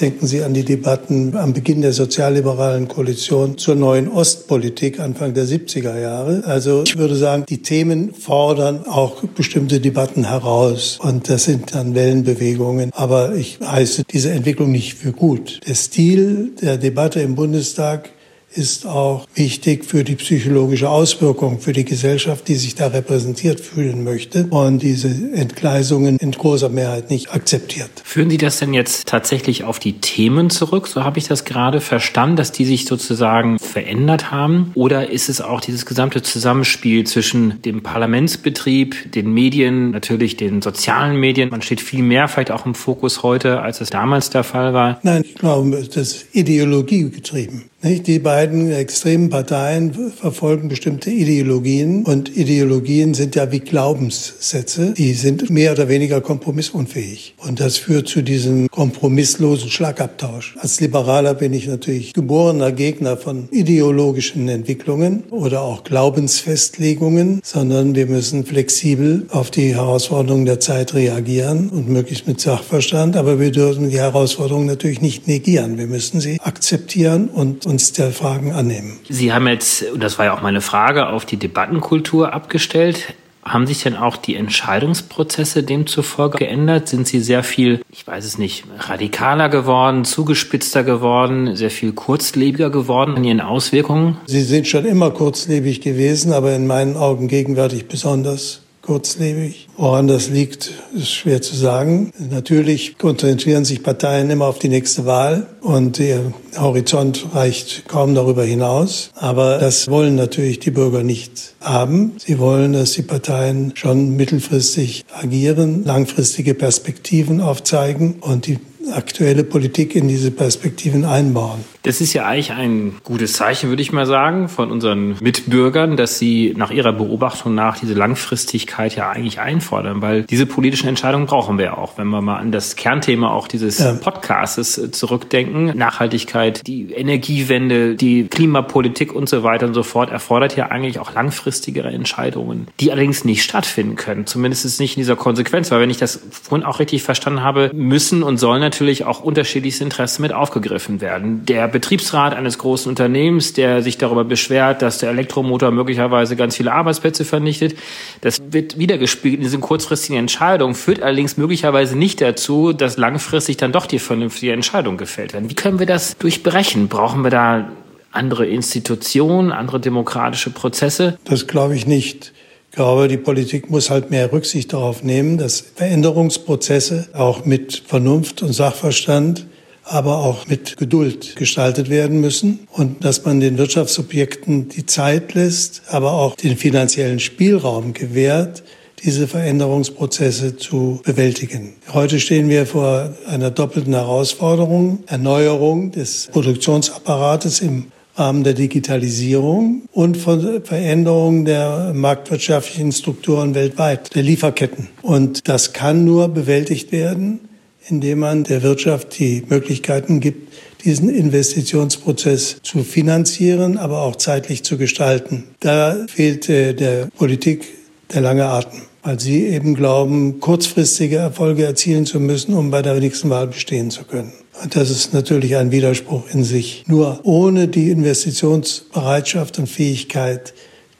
denken 0.00 0.26
Sie 0.26 0.42
an 0.42 0.54
die 0.54 0.64
Debatten 0.64 1.36
am 1.36 1.52
Beginn 1.52 1.82
der 1.82 1.92
sozialliberalen 1.92 2.88
Koalition 2.88 3.58
zur 3.58 3.74
neuen 3.74 4.08
Ostpolitik 4.08 5.00
Anfang 5.00 5.34
der 5.34 5.44
70er 5.44 5.98
Jahre. 6.00 6.42
Also 6.46 6.84
ich 6.86 6.96
würde 6.96 7.16
sagen, 7.16 7.44
die 7.48 7.62
Themen 7.62 8.14
fordern 8.14 8.86
auch 8.86 9.22
bestimmte 9.24 9.80
Debatten 9.80 10.28
heraus. 10.28 10.98
Und 11.02 11.28
das 11.28 11.44
sind 11.44 11.74
dann 11.74 11.94
Wellenbewegungen. 11.94 12.90
Aber 12.94 13.34
ich 13.34 13.58
heiße 13.60 14.04
diese 14.10 14.30
Entwicklung 14.30 14.70
nicht 14.70 14.94
für 14.94 15.12
gut. 15.12 15.60
Der 15.66 15.74
Stil 15.74 16.52
der 16.60 16.76
Debatte 16.78 17.20
im 17.20 17.34
Bundestag 17.34 18.10
ist 18.58 18.86
auch 18.86 19.26
wichtig 19.34 19.84
für 19.84 20.02
die 20.02 20.16
psychologische 20.16 20.90
Auswirkung 20.90 21.60
für 21.60 21.72
die 21.72 21.84
Gesellschaft, 21.84 22.48
die 22.48 22.56
sich 22.56 22.74
da 22.74 22.88
repräsentiert 22.88 23.60
fühlen 23.60 24.02
möchte 24.02 24.46
und 24.50 24.82
diese 24.82 25.08
Entgleisungen 25.08 26.16
in 26.16 26.32
großer 26.32 26.68
Mehrheit 26.68 27.08
nicht 27.08 27.32
akzeptiert. 27.32 27.90
Führen 28.04 28.30
Sie 28.30 28.36
das 28.36 28.58
denn 28.58 28.74
jetzt 28.74 29.06
tatsächlich 29.06 29.62
auf 29.62 29.78
die 29.78 30.00
Themen 30.00 30.50
zurück? 30.50 30.88
So 30.88 31.04
habe 31.04 31.18
ich 31.18 31.28
das 31.28 31.44
gerade 31.44 31.80
verstanden, 31.80 32.36
dass 32.36 32.50
die 32.50 32.64
sich 32.64 32.84
sozusagen 32.86 33.60
verändert 33.60 34.32
haben? 34.32 34.72
Oder 34.74 35.10
ist 35.10 35.28
es 35.28 35.40
auch 35.40 35.60
dieses 35.60 35.86
gesamte 35.86 36.22
Zusammenspiel 36.22 37.06
zwischen 37.06 37.62
dem 37.62 37.84
Parlamentsbetrieb, 37.84 39.12
den 39.12 39.32
Medien, 39.32 39.92
natürlich 39.92 40.36
den 40.36 40.62
sozialen 40.62 41.16
Medien? 41.16 41.50
Man 41.50 41.62
steht 41.62 41.80
viel 41.80 42.02
mehr 42.02 42.26
vielleicht 42.26 42.50
auch 42.50 42.66
im 42.66 42.74
Fokus 42.74 43.22
heute, 43.22 43.60
als 43.60 43.80
es 43.80 43.90
damals 43.90 44.30
der 44.30 44.42
Fall 44.42 44.74
war. 44.74 44.98
Nein, 45.04 45.22
ich 45.24 45.36
glaube, 45.36 45.70
das 45.70 45.96
ist 45.96 46.26
Ideologie 46.34 47.08
getrieben. 47.08 47.70
Die 47.80 48.18
beiden 48.18 48.72
extremen 48.72 49.30
Parteien 49.30 49.92
verfolgen 50.10 50.68
bestimmte 50.68 51.10
Ideologien 51.10 52.02
und 52.04 52.36
Ideologien 52.36 53.14
sind 53.14 53.36
ja 53.36 53.52
wie 53.52 53.60
Glaubenssätze, 53.60 54.94
die 54.94 55.12
sind 55.12 55.48
mehr 55.48 55.70
oder 55.70 55.88
weniger 55.88 56.20
kompromissunfähig. 56.20 57.36
Und 57.38 57.60
das 57.60 57.76
führt 57.76 58.08
zu 58.08 58.22
diesem 58.22 58.68
kompromisslosen 58.68 59.70
Schlagabtausch. 59.70 60.56
Als 60.58 60.80
Liberaler 60.80 61.34
bin 61.34 61.52
ich 61.52 61.68
natürlich 61.68 62.14
geborener 62.14 62.72
Gegner 62.72 63.16
von 63.16 63.48
ideologischen 63.52 64.48
Entwicklungen 64.48 65.22
oder 65.30 65.62
auch 65.62 65.84
Glaubensfestlegungen, 65.84 67.40
sondern 67.44 67.94
wir 67.94 68.06
müssen 68.06 68.44
flexibel 68.44 69.26
auf 69.30 69.52
die 69.52 69.76
Herausforderungen 69.76 70.46
der 70.46 70.58
Zeit 70.58 70.94
reagieren 70.94 71.68
und 71.68 71.88
möglichst 71.88 72.26
mit 72.26 72.40
Sachverstand. 72.40 73.16
Aber 73.16 73.38
wir 73.38 73.52
dürfen 73.52 73.88
die 73.88 73.98
Herausforderungen 73.98 74.66
natürlich 74.66 75.00
nicht 75.00 75.28
negieren. 75.28 75.78
Wir 75.78 75.86
müssen 75.86 76.20
sie 76.20 76.40
akzeptieren 76.40 77.28
und 77.28 77.67
uns 77.68 77.92
der 77.92 78.10
Fragen 78.12 78.52
annehmen. 78.52 78.98
Sie 79.08 79.32
haben 79.32 79.46
jetzt, 79.46 79.84
und 79.92 80.02
das 80.02 80.18
war 80.18 80.26
ja 80.26 80.34
auch 80.34 80.42
meine 80.42 80.60
Frage, 80.60 81.08
auf 81.08 81.24
die 81.24 81.36
Debattenkultur 81.36 82.32
abgestellt. 82.32 83.14
Haben 83.42 83.66
sich 83.66 83.82
denn 83.82 83.96
auch 83.96 84.16
die 84.16 84.34
Entscheidungsprozesse 84.34 85.62
demzufolge 85.62 86.38
geändert? 86.38 86.88
Sind 86.88 87.06
sie 87.06 87.20
sehr 87.20 87.42
viel, 87.42 87.82
ich 87.90 88.06
weiß 88.06 88.24
es 88.24 88.36
nicht, 88.36 88.64
radikaler 88.78 89.48
geworden, 89.48 90.04
zugespitzter 90.04 90.82
geworden, 90.82 91.56
sehr 91.56 91.70
viel 91.70 91.92
kurzlebiger 91.92 92.70
geworden 92.70 93.16
in 93.16 93.24
ihren 93.24 93.40
Auswirkungen? 93.40 94.18
Sie 94.26 94.42
sind 94.42 94.66
schon 94.66 94.84
immer 94.84 95.10
kurzlebig 95.10 95.80
gewesen, 95.80 96.32
aber 96.32 96.54
in 96.54 96.66
meinen 96.66 96.96
Augen 96.96 97.28
gegenwärtig 97.28 97.88
besonders 97.88 98.62
kurzlebig. 98.88 99.68
Woran 99.76 100.08
das 100.08 100.30
liegt, 100.30 100.72
ist 100.94 101.12
schwer 101.12 101.42
zu 101.42 101.54
sagen. 101.54 102.10
Natürlich 102.30 102.96
konzentrieren 102.96 103.66
sich 103.66 103.82
Parteien 103.82 104.30
immer 104.30 104.46
auf 104.46 104.58
die 104.58 104.70
nächste 104.70 105.04
Wahl 105.04 105.46
und 105.60 105.98
der 105.98 106.32
Horizont 106.56 107.26
reicht 107.34 107.86
kaum 107.86 108.14
darüber 108.14 108.44
hinaus. 108.44 109.10
Aber 109.14 109.58
das 109.58 109.88
wollen 109.88 110.14
natürlich 110.14 110.58
die 110.58 110.70
Bürger 110.70 111.02
nicht 111.02 111.54
haben. 111.60 112.12
Sie 112.16 112.38
wollen, 112.38 112.72
dass 112.72 112.92
die 112.92 113.02
Parteien 113.02 113.72
schon 113.74 114.16
mittelfristig 114.16 115.04
agieren, 115.12 115.84
langfristige 115.84 116.54
Perspektiven 116.54 117.42
aufzeigen 117.42 118.14
und 118.20 118.46
die 118.46 118.58
aktuelle 118.92 119.44
Politik 119.44 119.96
in 119.96 120.08
diese 120.08 120.30
Perspektiven 120.30 121.04
einbauen. 121.04 121.62
Das 121.88 122.02
ist 122.02 122.12
ja 122.12 122.26
eigentlich 122.26 122.52
ein 122.52 122.96
gutes 123.02 123.32
Zeichen, 123.32 123.70
würde 123.70 123.80
ich 123.80 123.92
mal 123.92 124.04
sagen, 124.04 124.50
von 124.50 124.70
unseren 124.70 125.16
Mitbürgern, 125.22 125.96
dass 125.96 126.18
sie 126.18 126.52
nach 126.54 126.70
ihrer 126.70 126.92
Beobachtung 126.92 127.54
nach 127.54 127.78
diese 127.78 127.94
Langfristigkeit 127.94 128.94
ja 128.94 129.08
eigentlich 129.08 129.40
einfordern, 129.40 130.02
weil 130.02 130.24
diese 130.24 130.44
politischen 130.44 130.86
Entscheidungen 130.86 131.24
brauchen 131.24 131.56
wir 131.56 131.64
ja 131.64 131.78
auch. 131.78 131.96
Wenn 131.96 132.08
wir 132.08 132.20
mal 132.20 132.36
an 132.36 132.52
das 132.52 132.76
Kernthema 132.76 133.30
auch 133.30 133.48
dieses 133.48 133.78
ja. 133.78 133.94
Podcastes 133.94 134.76
äh, 134.76 134.90
zurückdenken, 134.90 135.78
Nachhaltigkeit, 135.78 136.66
die 136.66 136.92
Energiewende, 136.92 137.94
die 137.94 138.24
Klimapolitik 138.24 139.14
und 139.14 139.30
so 139.30 139.42
weiter 139.42 139.64
und 139.64 139.72
so 139.72 139.82
fort, 139.82 140.10
erfordert 140.10 140.56
ja 140.56 140.66
eigentlich 140.66 140.98
auch 140.98 141.14
langfristigere 141.14 141.88
Entscheidungen, 141.88 142.68
die 142.80 142.92
allerdings 142.92 143.24
nicht 143.24 143.42
stattfinden 143.42 143.96
können. 143.96 144.26
Zumindest 144.26 144.78
nicht 144.78 144.98
in 144.98 145.00
dieser 145.00 145.16
Konsequenz, 145.16 145.70
weil 145.70 145.80
wenn 145.80 145.88
ich 145.88 145.96
das 145.96 146.20
vorhin 146.30 146.66
auch 146.66 146.80
richtig 146.80 147.02
verstanden 147.02 147.42
habe, 147.42 147.70
müssen 147.72 148.22
und 148.22 148.36
sollen 148.36 148.60
natürlich 148.60 149.06
auch 149.06 149.20
unterschiedlichste 149.20 149.84
Interessen 149.84 150.20
mit 150.20 150.34
aufgegriffen 150.34 151.00
werden. 151.00 151.46
Der 151.46 151.77
Betriebsrat 151.78 152.34
eines 152.34 152.58
großen 152.58 152.88
Unternehmens, 152.88 153.52
der 153.52 153.82
sich 153.82 153.98
darüber 153.98 154.24
beschwert, 154.24 154.82
dass 154.82 154.98
der 154.98 155.10
Elektromotor 155.10 155.70
möglicherweise 155.70 156.34
ganz 156.34 156.56
viele 156.56 156.72
Arbeitsplätze 156.72 157.24
vernichtet. 157.24 157.76
Das 158.20 158.40
wird 158.50 158.78
wiedergespiegelt 158.78 159.38
in 159.38 159.44
diesen 159.44 159.60
kurzfristigen 159.60 160.18
Entscheidungen, 160.18 160.74
führt 160.74 161.02
allerdings 161.02 161.36
möglicherweise 161.36 161.96
nicht 161.96 162.20
dazu, 162.20 162.72
dass 162.72 162.96
langfristig 162.96 163.58
dann 163.58 163.70
doch 163.70 163.86
die 163.86 164.00
vernünftige 164.00 164.52
Entscheidung 164.52 164.96
gefällt 164.96 165.34
wird. 165.34 165.48
Wie 165.48 165.54
können 165.54 165.78
wir 165.78 165.86
das 165.86 166.18
durchbrechen? 166.18 166.88
Brauchen 166.88 167.22
wir 167.22 167.30
da 167.30 167.68
andere 168.10 168.46
Institutionen, 168.46 169.52
andere 169.52 169.78
demokratische 169.78 170.50
Prozesse? 170.50 171.16
Das 171.24 171.46
glaube 171.46 171.76
ich 171.76 171.86
nicht. 171.86 172.32
Ich 172.70 172.76
glaube, 172.76 173.06
die 173.06 173.16
Politik 173.16 173.70
muss 173.70 173.88
halt 173.88 174.10
mehr 174.10 174.32
Rücksicht 174.32 174.72
darauf 174.72 175.04
nehmen, 175.04 175.38
dass 175.38 175.60
Veränderungsprozesse 175.60 177.08
auch 177.12 177.44
mit 177.44 177.82
Vernunft 177.86 178.42
und 178.42 178.52
Sachverstand 178.52 179.46
aber 179.88 180.18
auch 180.18 180.46
mit 180.46 180.76
Geduld 180.76 181.36
gestaltet 181.36 181.90
werden 181.90 182.20
müssen 182.20 182.60
und 182.72 183.04
dass 183.04 183.24
man 183.24 183.40
den 183.40 183.58
Wirtschaftsobjekten 183.58 184.68
die 184.68 184.86
Zeit 184.86 185.34
lässt, 185.34 185.82
aber 185.90 186.12
auch 186.12 186.36
den 186.36 186.56
finanziellen 186.56 187.20
Spielraum 187.20 187.92
gewährt, 187.92 188.62
diese 189.04 189.28
Veränderungsprozesse 189.28 190.56
zu 190.56 191.00
bewältigen. 191.04 191.74
Heute 191.92 192.20
stehen 192.20 192.48
wir 192.48 192.66
vor 192.66 193.14
einer 193.26 193.50
doppelten 193.50 193.94
Herausforderung, 193.94 195.04
Erneuerung 195.06 195.92
des 195.92 196.28
Produktionsapparates 196.32 197.60
im 197.60 197.92
Rahmen 198.16 198.42
der 198.42 198.54
Digitalisierung 198.54 199.82
und 199.92 200.16
von 200.16 200.64
Veränderungen 200.64 201.44
der 201.44 201.92
marktwirtschaftlichen 201.94 202.90
Strukturen 202.90 203.54
weltweit, 203.54 204.14
der 204.16 204.24
Lieferketten. 204.24 204.88
Und 205.02 205.46
das 205.46 205.72
kann 205.72 206.04
nur 206.04 206.28
bewältigt 206.28 206.90
werden, 206.90 207.47
indem 207.88 208.20
man 208.20 208.44
der 208.44 208.62
Wirtschaft 208.62 209.18
die 209.18 209.42
Möglichkeiten 209.48 210.20
gibt, 210.20 210.52
diesen 210.84 211.08
Investitionsprozess 211.08 212.60
zu 212.62 212.84
finanzieren, 212.84 213.78
aber 213.78 214.02
auch 214.02 214.16
zeitlich 214.16 214.62
zu 214.62 214.78
gestalten. 214.78 215.44
Da 215.60 215.96
fehlt 216.08 216.48
der 216.48 217.06
Politik 217.16 217.64
der 218.12 218.20
lange 218.20 218.46
Atem, 218.46 218.82
weil 219.02 219.18
sie 219.18 219.46
eben 219.46 219.74
glauben, 219.74 220.40
kurzfristige 220.40 221.16
Erfolge 221.16 221.64
erzielen 221.64 222.06
zu 222.06 222.20
müssen, 222.20 222.54
um 222.54 222.70
bei 222.70 222.82
der 222.82 222.94
nächsten 222.94 223.28
Wahl 223.30 223.48
bestehen 223.48 223.90
zu 223.90 224.04
können. 224.04 224.32
Und 224.62 224.74
das 224.74 224.90
ist 224.90 225.14
natürlich 225.14 225.56
ein 225.56 225.70
Widerspruch 225.70 226.24
in 226.32 226.42
sich. 226.42 226.84
Nur 226.86 227.20
ohne 227.22 227.68
die 227.68 227.90
Investitionsbereitschaft 227.90 229.58
und 229.58 229.68
Fähigkeit 229.68 230.52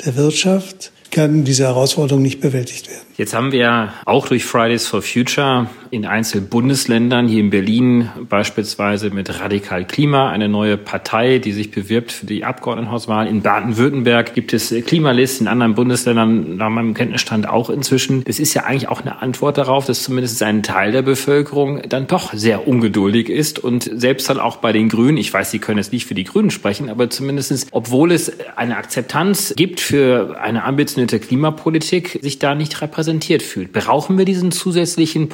der 0.05 0.17
Wirtschaft 0.17 0.93
kann 1.11 1.45
diese 1.45 1.65
Herausforderung 1.65 2.23
nicht 2.23 2.41
bewältigt 2.41 2.89
werden. 2.89 3.03
Jetzt 3.17 3.35
haben 3.35 3.51
wir 3.51 3.93
auch 4.05 4.29
durch 4.29 4.45
Fridays 4.45 4.87
for 4.87 5.03
Future 5.03 5.69
in 5.91 6.07
Einzelbundesländern, 6.07 7.29
hier 7.29 7.41
in 7.41 7.51
Berlin 7.51 8.09
beispielsweise 8.29 9.11
mit 9.11 9.41
Radikal 9.41 9.85
Klima, 9.87 10.31
eine 10.31 10.49
neue 10.49 10.77
Partei, 10.77 11.39
die 11.39 11.53
sich 11.53 11.71
bewirbt 11.71 12.13
für 12.13 12.27
die 12.27 12.45
Abgeordnetenhauswahl. 12.45 13.27
In 13.27 13.43
Baden-Württemberg 13.43 14.35
gibt 14.35 14.53
es 14.53 14.75
Klimalisten, 14.87 15.47
in 15.47 15.53
anderen 15.53 15.75
Bundesländern 15.75 16.57
nach 16.57 16.71
meinem 16.71 16.95
Kenntnisstand 16.95 17.49
auch 17.49 17.71
inzwischen. 17.71 18.25
Das 18.25 18.39
ist 18.39 18.55
ja 18.55 18.65
eigentlich 18.65 18.89
auch 18.89 19.01
eine 19.01 19.23
Antwort 19.23 19.59
darauf, 19.59 19.87
dass 19.87 20.03
zumindest 20.03 20.43
ein 20.43 20.63
Teil 20.63 20.93
der 20.93 21.03
Bevölkerung 21.03 21.83
dann 21.89 22.07
doch 22.07 22.33
sehr 22.33 22.69
ungeduldig 22.69 23.29
ist 23.29 23.59
und 23.59 23.91
selbst 23.93 24.29
dann 24.29 24.39
auch 24.39 24.57
bei 24.57 24.73
den 24.73 24.89
Grünen, 24.89 25.17
ich 25.17 25.33
weiß, 25.33 25.51
Sie 25.51 25.59
können 25.59 25.79
jetzt 25.79 25.93
nicht 25.93 26.07
für 26.07 26.15
die 26.15 26.25
Grünen 26.25 26.51
sprechen, 26.51 26.91
aber 26.91 27.11
zumindestens, 27.11 27.67
obwohl 27.71 28.13
es 28.13 28.33
eine 28.57 28.77
Akzeptanz 28.77 29.55
gibt 29.57 29.81
für 29.81 30.39
eine 30.41 30.65
ambitionierte 30.65 31.19
Klimapolitik, 31.19 32.19
sich 32.23 32.39
da 32.39 32.55
nicht 32.55 32.81
repräsentiert 32.81 33.43
fühlt. 33.43 33.73
Brauchen 33.73 34.19
wir 34.19 34.25
diesen 34.25 34.53
zusätzlichen 34.53 35.29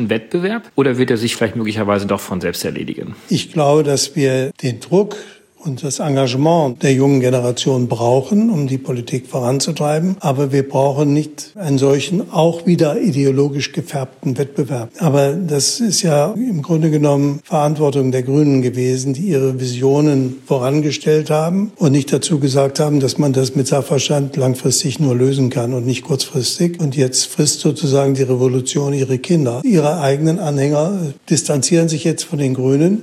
politischen 0.00 0.10
Wettbewerb 0.10 0.70
oder 0.76 0.98
wird 0.98 1.10
er 1.10 1.16
sich 1.16 1.36
vielleicht 1.36 1.56
möglicherweise 1.56 2.06
doch 2.06 2.20
von 2.20 2.40
selbst 2.40 2.64
erledigen? 2.64 3.14
Ich 3.28 3.52
glaube, 3.52 3.82
dass 3.82 4.16
wir 4.16 4.50
den 4.62 4.80
Druck 4.80 5.16
und 5.64 5.82
das 5.82 5.98
Engagement 5.98 6.82
der 6.82 6.92
jungen 6.92 7.20
Generation 7.20 7.88
brauchen, 7.88 8.50
um 8.50 8.66
die 8.66 8.78
Politik 8.78 9.26
voranzutreiben. 9.26 10.16
Aber 10.20 10.52
wir 10.52 10.66
brauchen 10.66 11.12
nicht 11.12 11.52
einen 11.54 11.78
solchen 11.78 12.30
auch 12.32 12.66
wieder 12.66 13.00
ideologisch 13.00 13.72
gefärbten 13.72 14.38
Wettbewerb. 14.38 14.90
Aber 14.98 15.32
das 15.32 15.80
ist 15.80 16.02
ja 16.02 16.32
im 16.32 16.62
Grunde 16.62 16.90
genommen 16.90 17.40
Verantwortung 17.44 18.12
der 18.12 18.22
Grünen 18.22 18.62
gewesen, 18.62 19.12
die 19.12 19.28
ihre 19.28 19.60
Visionen 19.60 20.36
vorangestellt 20.46 21.30
haben 21.30 21.72
und 21.76 21.92
nicht 21.92 22.12
dazu 22.12 22.40
gesagt 22.40 22.80
haben, 22.80 23.00
dass 23.00 23.18
man 23.18 23.32
das 23.32 23.54
mit 23.54 23.66
Sachverstand 23.66 24.36
langfristig 24.36 24.98
nur 24.98 25.14
lösen 25.14 25.50
kann 25.50 25.74
und 25.74 25.86
nicht 25.86 26.04
kurzfristig. 26.04 26.80
Und 26.80 26.96
jetzt 26.96 27.26
frisst 27.26 27.60
sozusagen 27.60 28.14
die 28.14 28.22
Revolution 28.22 28.94
ihre 28.94 29.18
Kinder. 29.18 29.60
Ihre 29.64 30.00
eigenen 30.00 30.38
Anhänger 30.38 31.12
distanzieren 31.28 31.88
sich 31.88 32.04
jetzt 32.04 32.24
von 32.24 32.38
den 32.38 32.54
Grünen 32.54 33.02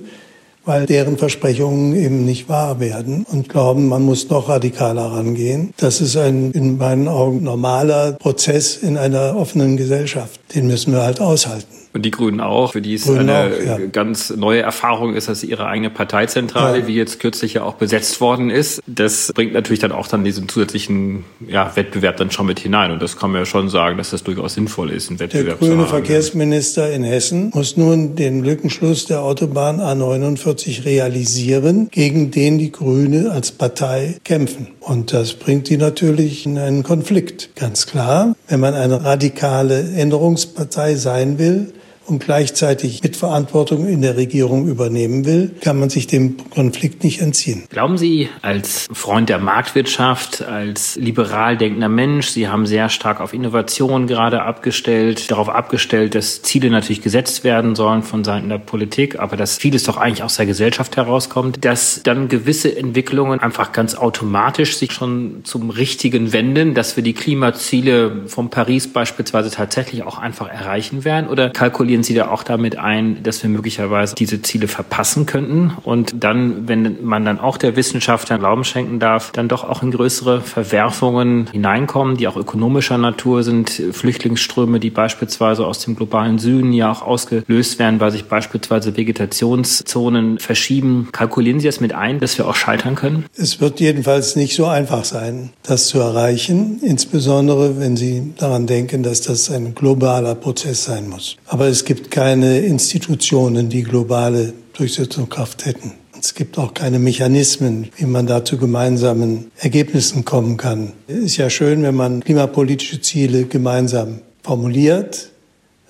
weil 0.67 0.85
deren 0.85 1.17
Versprechungen 1.17 1.95
eben 1.95 2.25
nicht 2.25 2.49
wahr 2.49 2.79
werden 2.79 3.25
und 3.31 3.49
glauben, 3.49 3.87
man 3.87 4.03
muss 4.03 4.29
noch 4.29 4.49
radikaler 4.49 5.13
rangehen. 5.13 5.73
Das 5.77 6.01
ist 6.01 6.17
ein 6.17 6.51
in 6.51 6.77
meinen 6.77 7.07
Augen 7.07 7.41
normaler 7.43 8.13
Prozess 8.13 8.75
in 8.75 8.97
einer 8.97 9.35
offenen 9.35 9.77
Gesellschaft. 9.77 10.39
Den 10.53 10.67
müssen 10.67 10.93
wir 10.93 11.03
halt 11.03 11.21
aushalten. 11.21 11.86
Und 11.97 12.03
die 12.03 12.11
Grünen 12.11 12.41
auch, 12.41 12.73
für 12.73 12.81
die 12.83 12.93
es 12.93 13.05
Grünen 13.05 13.27
eine 13.27 13.55
auch, 13.55 13.65
ja. 13.65 13.77
ganz 13.91 14.29
neue 14.29 14.61
Erfahrung 14.61 15.15
ist, 15.15 15.29
dass 15.29 15.43
ihre 15.43 15.65
eigene 15.65 15.89
Parteizentrale, 15.89 16.81
ja. 16.81 16.87
wie 16.87 16.93
jetzt 16.93 17.19
kürzlich 17.19 17.55
ja 17.55 17.63
auch 17.63 17.73
besetzt 17.73 18.21
worden 18.21 18.51
ist, 18.51 18.83
das 18.85 19.31
bringt 19.33 19.53
natürlich 19.53 19.79
dann 19.79 19.91
auch 19.91 20.07
dann 20.07 20.23
diesen 20.23 20.47
zusätzlichen 20.47 21.25
ja, 21.47 21.75
Wettbewerb 21.75 22.17
dann 22.17 22.29
schon 22.29 22.45
mit 22.45 22.59
hinein. 22.59 22.91
Und 22.91 23.01
das 23.01 23.17
kann 23.17 23.31
man 23.31 23.41
ja 23.41 23.45
schon 23.47 23.69
sagen, 23.69 23.97
dass 23.97 24.11
das 24.11 24.21
durchaus 24.23 24.53
sinnvoll 24.53 24.91
ist, 24.91 25.09
einen 25.09 25.19
Wettbewerb 25.19 25.59
Der 25.59 25.67
grüne 25.67 25.85
zu 25.85 25.91
haben. 25.91 26.03
Verkehrsminister 26.03 26.91
in 26.93 27.03
Hessen 27.03 27.49
muss 27.55 27.77
nun 27.77 28.15
den 28.15 28.43
Lückenschluss 28.43 29.05
der 29.05 29.23
Autobahn 29.23 29.81
A49 29.81 30.85
realisieren, 30.85 31.89
gegen 31.89 32.29
den 32.29 32.59
die 32.59 32.71
Grüne 32.71 33.31
als 33.31 33.51
Partei 33.51 34.17
kämpfen. 34.23 34.67
Und 34.81 35.13
das 35.13 35.33
bringt 35.33 35.67
die 35.69 35.77
natürlich 35.77 36.45
in 36.45 36.59
einen 36.59 36.83
Konflikt. 36.83 37.49
Ganz 37.55 37.87
klar, 37.87 38.35
wenn 38.47 38.59
man 38.59 38.75
eine 38.75 39.03
radikale 39.03 39.79
Änderungspartei 39.95 40.93
sein 40.93 41.39
will, 41.39 41.73
und 42.07 42.23
gleichzeitig 42.23 43.03
Mitverantwortung 43.03 43.87
in 43.87 44.01
der 44.01 44.17
Regierung 44.17 44.67
übernehmen 44.67 45.25
will, 45.25 45.51
kann 45.61 45.79
man 45.79 45.89
sich 45.89 46.07
dem 46.07 46.37
Konflikt 46.49 47.03
nicht 47.03 47.21
entziehen. 47.21 47.65
Glauben 47.69 47.97
Sie 47.97 48.29
als 48.41 48.87
Freund 48.91 49.29
der 49.29 49.39
Marktwirtschaft, 49.39 50.41
als 50.41 50.95
liberal 50.95 51.57
denkender 51.57 51.89
Mensch, 51.89 52.29
Sie 52.29 52.47
haben 52.47 52.65
sehr 52.65 52.89
stark 52.89 53.19
auf 53.19 53.33
Innovation 53.33 54.07
gerade 54.07 54.43
abgestellt, 54.43 55.29
darauf 55.31 55.49
abgestellt, 55.49 56.15
dass 56.15 56.41
Ziele 56.41 56.69
natürlich 56.69 57.01
gesetzt 57.01 57.43
werden 57.43 57.75
sollen 57.75 58.03
von 58.03 58.23
Seiten 58.23 58.49
der 58.49 58.57
Politik, 58.57 59.19
aber 59.19 59.37
dass 59.37 59.57
vieles 59.57 59.83
doch 59.83 59.97
eigentlich 59.97 60.23
aus 60.23 60.37
der 60.37 60.45
Gesellschaft 60.45 60.97
herauskommt, 60.97 61.63
dass 61.65 62.01
dann 62.03 62.29
gewisse 62.29 62.75
Entwicklungen 62.75 63.39
einfach 63.39 63.71
ganz 63.71 63.95
automatisch 63.95 64.77
sich 64.77 64.91
schon 64.91 65.41
zum 65.43 65.69
Richtigen 65.69 66.33
wenden, 66.33 66.73
dass 66.73 66.95
wir 66.95 67.03
die 67.03 67.13
Klimaziele 67.13 68.27
von 68.27 68.49
Paris 68.49 68.87
beispielsweise 68.87 69.51
tatsächlich 69.51 70.03
auch 70.03 70.17
einfach 70.17 70.47
erreichen 70.49 71.03
werden? 71.03 71.29
Oder 71.29 71.49
kalkulieren 71.49 71.96
kalkulieren 71.97 72.03
Sie 72.03 72.13
da 72.13 72.29
auch 72.29 72.43
damit 72.43 72.77
ein, 72.77 73.23
dass 73.23 73.41
wir 73.41 73.49
möglicherweise 73.49 74.15
diese 74.15 74.41
Ziele 74.41 74.67
verpassen 74.67 75.25
könnten 75.25 75.71
und 75.83 76.23
dann, 76.23 76.67
wenn 76.67 77.03
man 77.03 77.25
dann 77.25 77.39
auch 77.39 77.57
der 77.57 77.75
Wissenschaft 77.75 78.27
Glauben 78.27 78.63
schenken 78.65 78.99
darf, 78.99 79.31
dann 79.31 79.47
doch 79.47 79.63
auch 79.63 79.81
in 79.81 79.91
größere 79.91 80.41
Verwerfungen 80.41 81.47
hineinkommen, 81.51 82.17
die 82.17 82.27
auch 82.27 82.35
ökonomischer 82.35 82.97
Natur 82.97 83.43
sind, 83.43 83.69
Flüchtlingsströme, 83.91 84.79
die 84.79 84.89
beispielsweise 84.89 85.65
aus 85.65 85.79
dem 85.79 85.95
globalen 85.95 86.39
Süden 86.39 86.73
ja 86.73 86.91
auch 86.91 87.01
ausgelöst 87.01 87.79
werden, 87.79 87.99
weil 87.99 88.11
sich 88.11 88.25
beispielsweise 88.25 88.95
Vegetationszonen 88.97 90.39
verschieben. 90.39 91.09
Kalkulieren 91.11 91.59
Sie 91.59 91.67
das 91.67 91.79
mit 91.79 91.93
ein, 91.93 92.19
dass 92.19 92.37
wir 92.37 92.47
auch 92.47 92.55
scheitern 92.55 92.95
können? 92.95 93.25
Es 93.35 93.59
wird 93.59 93.79
jedenfalls 93.79 94.35
nicht 94.35 94.55
so 94.55 94.65
einfach 94.65 95.05
sein, 95.05 95.51
das 95.63 95.87
zu 95.87 95.99
erreichen, 95.99 96.79
insbesondere 96.83 97.79
wenn 97.79 97.95
Sie 97.95 98.33
daran 98.37 98.67
denken, 98.67 99.03
dass 99.03 99.21
das 99.21 99.49
ein 99.49 99.73
globaler 99.73 100.35
Prozess 100.35 100.83
sein 100.83 101.07
muss. 101.09 101.37
Aber 101.47 101.67
es 101.67 101.85
gibt 101.87 102.11
keine 102.11 102.59
Institutionen, 102.59 103.69
die 103.69 103.81
globale 103.81 104.51
Durchsetzungskraft 104.73 105.65
hätten. 105.65 105.93
Es 106.19 106.35
gibt 106.35 106.57
auch 106.57 106.73
keine 106.73 106.99
Mechanismen, 106.99 107.87
wie 107.95 108.05
man 108.05 108.27
da 108.27 108.43
zu 108.43 108.57
gemeinsamen 108.57 109.51
Ergebnissen 109.57 110.25
kommen 110.25 110.57
kann. 110.57 110.91
Es 111.07 111.15
ist 111.15 111.37
ja 111.37 111.49
schön, 111.49 111.83
wenn 111.83 111.95
man 111.95 112.21
klimapolitische 112.25 112.99
Ziele 112.99 113.45
gemeinsam 113.45 114.19
formuliert, 114.43 115.29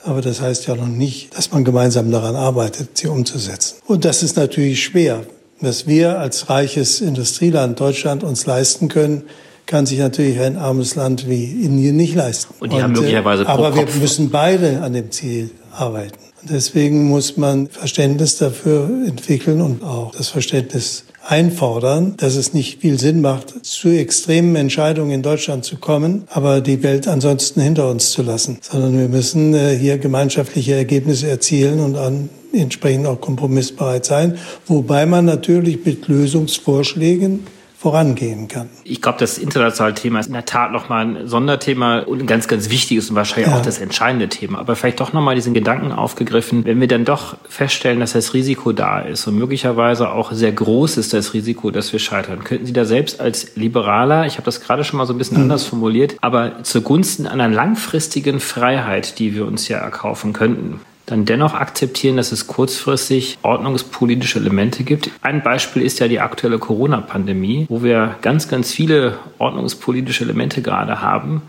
aber 0.03 0.21
das 0.21 0.39
heißt 0.39 0.67
ja 0.67 0.75
noch 0.75 0.87
nicht, 0.87 1.35
dass 1.35 1.51
man 1.51 1.65
gemeinsam 1.65 2.11
daran 2.11 2.35
arbeitet, 2.35 2.95
sie 2.95 3.07
umzusetzen. 3.07 3.77
Und 3.87 4.05
das 4.05 4.21
ist 4.21 4.37
natürlich 4.37 4.83
schwer. 4.83 5.23
Was 5.61 5.87
wir 5.87 6.19
als 6.19 6.47
reiches 6.47 7.01
Industrieland 7.01 7.79
Deutschland 7.79 8.23
uns 8.23 8.45
leisten 8.45 8.87
können, 8.87 9.23
kann 9.65 9.87
sich 9.87 9.97
natürlich 9.97 10.39
ein 10.39 10.57
armes 10.57 10.93
Land 10.93 11.27
wie 11.27 11.43
Indien 11.65 11.97
nicht 11.97 12.13
leisten. 12.13 12.53
Und 12.59 12.71
die 12.71 12.81
haben 12.81 12.93
möglicherweise 12.93 13.45
pro 13.45 13.51
Aber 13.51 13.75
wir 13.75 13.85
müssen 13.99 14.29
beide 14.29 14.81
an 14.81 14.93
dem 14.93 15.11
Ziel 15.11 15.49
arbeiten. 15.71 16.17
Deswegen 16.43 17.07
muss 17.07 17.35
man 17.37 17.67
Verständnis 17.67 18.37
dafür 18.37 18.89
entwickeln 19.05 19.61
und 19.61 19.83
auch 19.83 20.11
das 20.11 20.29
Verständnis 20.29 21.05
einfordern, 21.25 22.15
dass 22.17 22.35
es 22.35 22.53
nicht 22.53 22.79
viel 22.79 22.99
Sinn 22.99 23.21
macht, 23.21 23.65
zu 23.65 23.89
extremen 23.89 24.55
Entscheidungen 24.55 25.11
in 25.11 25.23
Deutschland 25.23 25.65
zu 25.65 25.77
kommen, 25.77 26.23
aber 26.29 26.61
die 26.61 26.83
Welt 26.83 27.07
ansonsten 27.07 27.59
hinter 27.59 27.89
uns 27.89 28.11
zu 28.11 28.21
lassen, 28.21 28.59
sondern 28.61 28.97
wir 28.97 29.09
müssen 29.09 29.53
äh, 29.53 29.75
hier 29.75 29.97
gemeinschaftliche 29.97 30.75
Ergebnisse 30.75 31.27
erzielen 31.27 31.79
und 31.79 31.97
an 31.97 32.29
entsprechend 32.53 33.07
auch 33.07 33.19
kompromissbereit 33.19 34.05
sein, 34.05 34.37
wobei 34.67 35.05
man 35.05 35.25
natürlich 35.25 35.85
mit 35.85 36.07
Lösungsvorschlägen 36.07 37.41
vorangehen 37.77 38.47
kann. 38.47 38.69
Ich 38.83 39.03
glaube, 39.03 39.19
das 39.19 39.37
internationale 39.37 39.93
Thema 39.93 40.19
ist 40.19 40.27
in 40.27 40.33
der 40.33 40.45
Tat 40.45 40.71
nochmal 40.71 41.05
ein 41.05 41.27
Sonderthema 41.27 41.99
und 41.99 42.21
ein 42.21 42.25
ganz, 42.25 42.47
ganz 42.47 42.71
wichtiges 42.71 43.11
und 43.11 43.15
wahrscheinlich 43.15 43.51
ja. 43.51 43.57
auch 43.57 43.61
das 43.61 43.77
entscheidende 43.77 44.29
Thema. 44.29 44.57
Aber 44.57 44.75
vielleicht 44.75 44.99
doch 44.99 45.13
nochmal 45.13 45.35
diesen 45.35 45.53
Gedanken 45.53 45.91
aufgegriffen, 45.91 46.65
wenn 46.65 46.81
wir 46.81 46.87
dann 46.87 47.05
doch 47.05 47.37
feststellen, 47.47 47.99
dass 47.99 48.13
das 48.13 48.33
Risiko 48.33 48.71
da 48.71 49.01
ist 49.01 49.27
und 49.27 49.37
möglicherweise 49.37 50.09
auch 50.09 50.31
sehr 50.31 50.51
groß 50.51 50.97
ist 50.97 51.13
das 51.13 51.35
Risiko, 51.35 51.69
dass 51.69 51.93
wir 51.93 51.99
scheitern. 51.99 52.43
Könnten 52.43 52.65
Sie 52.65 52.73
da 52.73 52.83
selbst 52.83 53.21
als 53.21 53.55
Liberaler, 53.55 54.25
ich 54.25 54.33
habe 54.33 54.45
das 54.45 54.59
gerade 54.61 54.83
schon 54.83 54.97
mal 54.97 55.05
so 55.05 55.13
ein 55.13 55.19
bisschen 55.19 55.37
mhm. 55.37 55.43
anders 55.43 55.63
formuliert, 55.63 56.15
aber 56.21 56.63
zugunsten 56.63 57.27
einer 57.27 57.47
langfristigen 57.47 58.39
Freiheit, 58.39 59.19
die 59.19 59.35
wir 59.35 59.45
uns 59.45 59.67
ja 59.67 59.77
erkaufen 59.77 60.33
könnten, 60.33 60.79
dann 61.07 61.25
dennoch 61.25 61.53
akzeptieren, 61.53 62.17
dass 62.17 62.31
es 62.33 62.47
kurzfristig 62.47 63.39
ordnungspolitische 63.41 64.39
Elemente 64.39 64.83
gibt. 64.83 65.09
Ein 65.21 65.41
Beispiel 65.41 65.81
ist 65.81 65.99
ja 65.99 66.09
die 66.09 66.19
aktuelle 66.19 66.59
Corona-Pandemie, 66.59 67.65
wo 67.69 67.81
wir 67.81 68.17
ganz, 68.21 68.49
ganz 68.49 68.71
viele 68.71 69.17
ordnungspolitische 69.39 70.25
Elemente 70.25 70.61
gerade 70.61 71.01
haben 71.01 71.41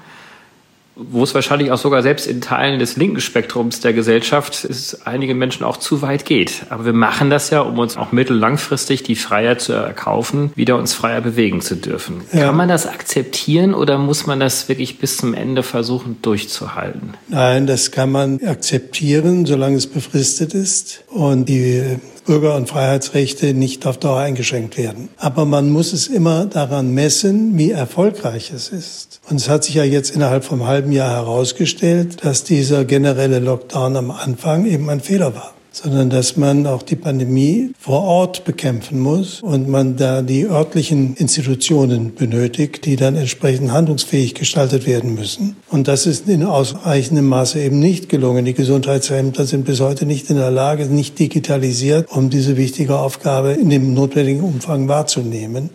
wo 0.98 1.22
es 1.22 1.34
wahrscheinlich 1.34 1.70
auch 1.70 1.78
sogar 1.78 2.02
selbst 2.02 2.26
in 2.26 2.40
Teilen 2.40 2.78
des 2.78 2.96
linken 2.96 3.20
Spektrums 3.20 3.80
der 3.80 3.92
Gesellschaft 3.92 4.64
es 4.64 5.06
einigen 5.06 5.38
Menschen 5.38 5.64
auch 5.64 5.76
zu 5.76 6.02
weit 6.02 6.24
geht. 6.24 6.66
Aber 6.70 6.84
wir 6.84 6.92
machen 6.92 7.30
das 7.30 7.50
ja, 7.50 7.61
um 7.61 7.78
uns 7.78 7.96
auch 7.96 8.12
mittellangfristig 8.12 9.04
die 9.04 9.14
Freiheit 9.14 9.61
zu 9.61 9.72
erkaufen, 9.72 10.52
wieder 10.56 10.76
uns 10.76 10.94
freier 10.94 11.20
bewegen 11.20 11.61
zu 11.61 11.76
dürfen. 11.76 12.22
Ja. 12.32 12.46
Kann 12.46 12.56
man 12.56 12.68
das 12.68 12.87
akzeptieren 12.87 13.74
oder 13.74 13.98
muss 13.98 14.26
man 14.26 14.40
das 14.40 14.68
wirklich 14.68 14.98
bis 14.98 15.16
zum 15.16 15.34
Ende 15.34 15.62
versuchen 15.62 16.18
durchzuhalten? 16.22 17.14
Nein, 17.28 17.66
das 17.66 17.90
kann 17.92 18.11
man 18.11 18.40
akzeptieren, 18.44 19.46
solange 19.46 19.76
es 19.76 19.87
befristet 19.87 20.54
ist 20.54 21.04
und 21.08 21.48
die 21.48 21.98
Bürger- 22.28 22.56
und 22.56 22.68
Freiheitsrechte 22.68 23.54
nicht 23.54 23.86
auf 23.86 23.96
Dauer 23.96 24.18
eingeschränkt 24.18 24.76
werden. 24.76 25.08
Aber 25.16 25.46
man 25.46 25.70
muss 25.70 25.94
es 25.94 26.08
immer 26.08 26.44
daran 26.44 26.92
messen, 26.92 27.56
wie 27.56 27.70
erfolgreich 27.70 28.52
es 28.54 28.68
ist. 28.68 29.22
Und 29.30 29.36
es 29.36 29.48
hat 29.48 29.64
sich 29.64 29.76
ja 29.76 29.84
jetzt 29.84 30.10
innerhalb 30.10 30.44
vom 30.44 30.66
halben 30.66 30.92
Jahr 30.92 31.10
herausgestellt, 31.10 32.22
dass 32.22 32.44
dieser 32.44 32.84
generelle 32.84 33.38
Lockdown 33.38 33.96
am 33.96 34.10
Anfang 34.10 34.66
eben 34.66 34.90
ein 34.90 35.00
Fehler 35.00 35.34
war 35.34 35.54
sondern 35.70 36.11
dass 36.11 36.37
man 36.37 36.66
auch 36.66 36.83
die 36.83 36.96
Pandemie 36.96 37.72
vor 37.78 38.02
Ort 38.02 38.44
bekämpfen 38.44 38.98
muss 39.00 39.42
und 39.42 39.68
man 39.68 39.96
da 39.96 40.22
die 40.22 40.46
örtlichen 40.46 41.14
Institutionen 41.14 42.14
benötigt, 42.14 42.85
die 42.85 42.96
dann 42.96 43.16
entsprechend 43.16 43.72
handlungsfähig 43.72 44.35
gestaltet 44.35 44.87
werden 44.87 45.14
müssen. 45.14 45.57
Und 45.70 45.88
das 45.88 46.07
ist 46.07 46.28
in 46.28 46.44
ausreichendem 46.44 47.26
Maße 47.26 47.61
eben 47.61 47.78
nicht 47.78 48.09
gelungen. 48.09 48.44
Die 48.44 48.54
Gesundheitsämter 48.54 49.44
sind 49.44 49.64
bis 49.64 49.81
heute 49.81 50.07
nicht 50.07 50.31
in 50.31 50.37
der 50.37 50.50
Lage, 50.50 50.87
nicht 50.87 51.18
digitalisiert, 51.18 52.11
um 52.11 52.31
diese 52.31 52.57
wichtige 52.57 52.98
Aufgabe 52.98 53.52
in 53.52 53.70
dem 53.70 53.94
notwendigen 53.94 54.42
Umfang 54.42 54.88
wahrzunehmen. 54.88 55.70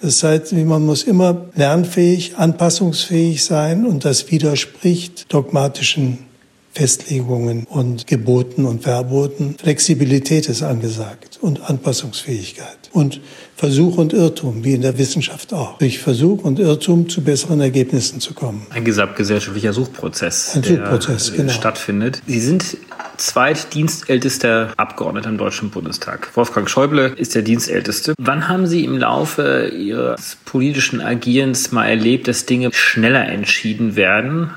Das 0.00 0.22
heißt, 0.22 0.52
man 0.52 0.84
muss 0.84 1.04
immer 1.04 1.46
lernfähig, 1.54 2.36
anpassungsfähig 2.36 3.42
sein 3.42 3.86
und 3.86 4.04
das 4.04 4.30
widerspricht 4.30 5.32
dogmatischen 5.32 6.18
Festlegungen 6.74 7.66
und 7.68 8.08
Geboten 8.08 8.64
und 8.64 8.82
Verboten. 8.82 9.54
Flexibilität 9.60 10.48
ist 10.48 10.62
angesagt 10.62 11.38
und 11.40 11.70
Anpassungsfähigkeit. 11.70 12.90
Und 12.92 13.20
Versuch 13.56 13.96
und 13.96 14.12
Irrtum, 14.12 14.64
wie 14.64 14.74
in 14.74 14.82
der 14.82 14.98
Wissenschaft 14.98 15.54
auch. 15.54 15.78
Durch 15.78 16.00
Versuch 16.00 16.42
und 16.42 16.58
Irrtum 16.58 17.08
zu 17.08 17.22
besseren 17.22 17.60
Ergebnissen 17.60 18.20
zu 18.20 18.34
kommen. 18.34 18.66
Ein 18.70 18.84
gesamtgesellschaftlicher 18.84 19.72
Suchprozess, 19.72 20.56
Ein 20.56 20.64
Suchprozess 20.64 21.28
der 21.28 21.36
genau. 21.36 21.52
stattfindet. 21.52 22.20
Sie 22.26 22.40
sind 22.40 22.76
zweitdienstältester 23.16 24.72
Abgeordneter 24.76 25.28
im 25.28 25.38
Deutschen 25.38 25.70
Bundestag. 25.70 26.36
Wolfgang 26.36 26.68
Schäuble 26.68 27.14
ist 27.16 27.36
der 27.36 27.42
Dienstälteste. 27.42 28.14
Wann 28.18 28.48
haben 28.48 28.66
Sie 28.66 28.84
im 28.84 28.98
Laufe 28.98 29.68
Ihres 29.68 30.36
politischen 30.44 31.00
Agierens 31.00 31.70
mal 31.70 31.86
erlebt, 31.86 32.26
dass 32.26 32.46
Dinge 32.46 32.70
schneller 32.72 33.28
entschieden 33.28 33.94
werden 33.94 34.50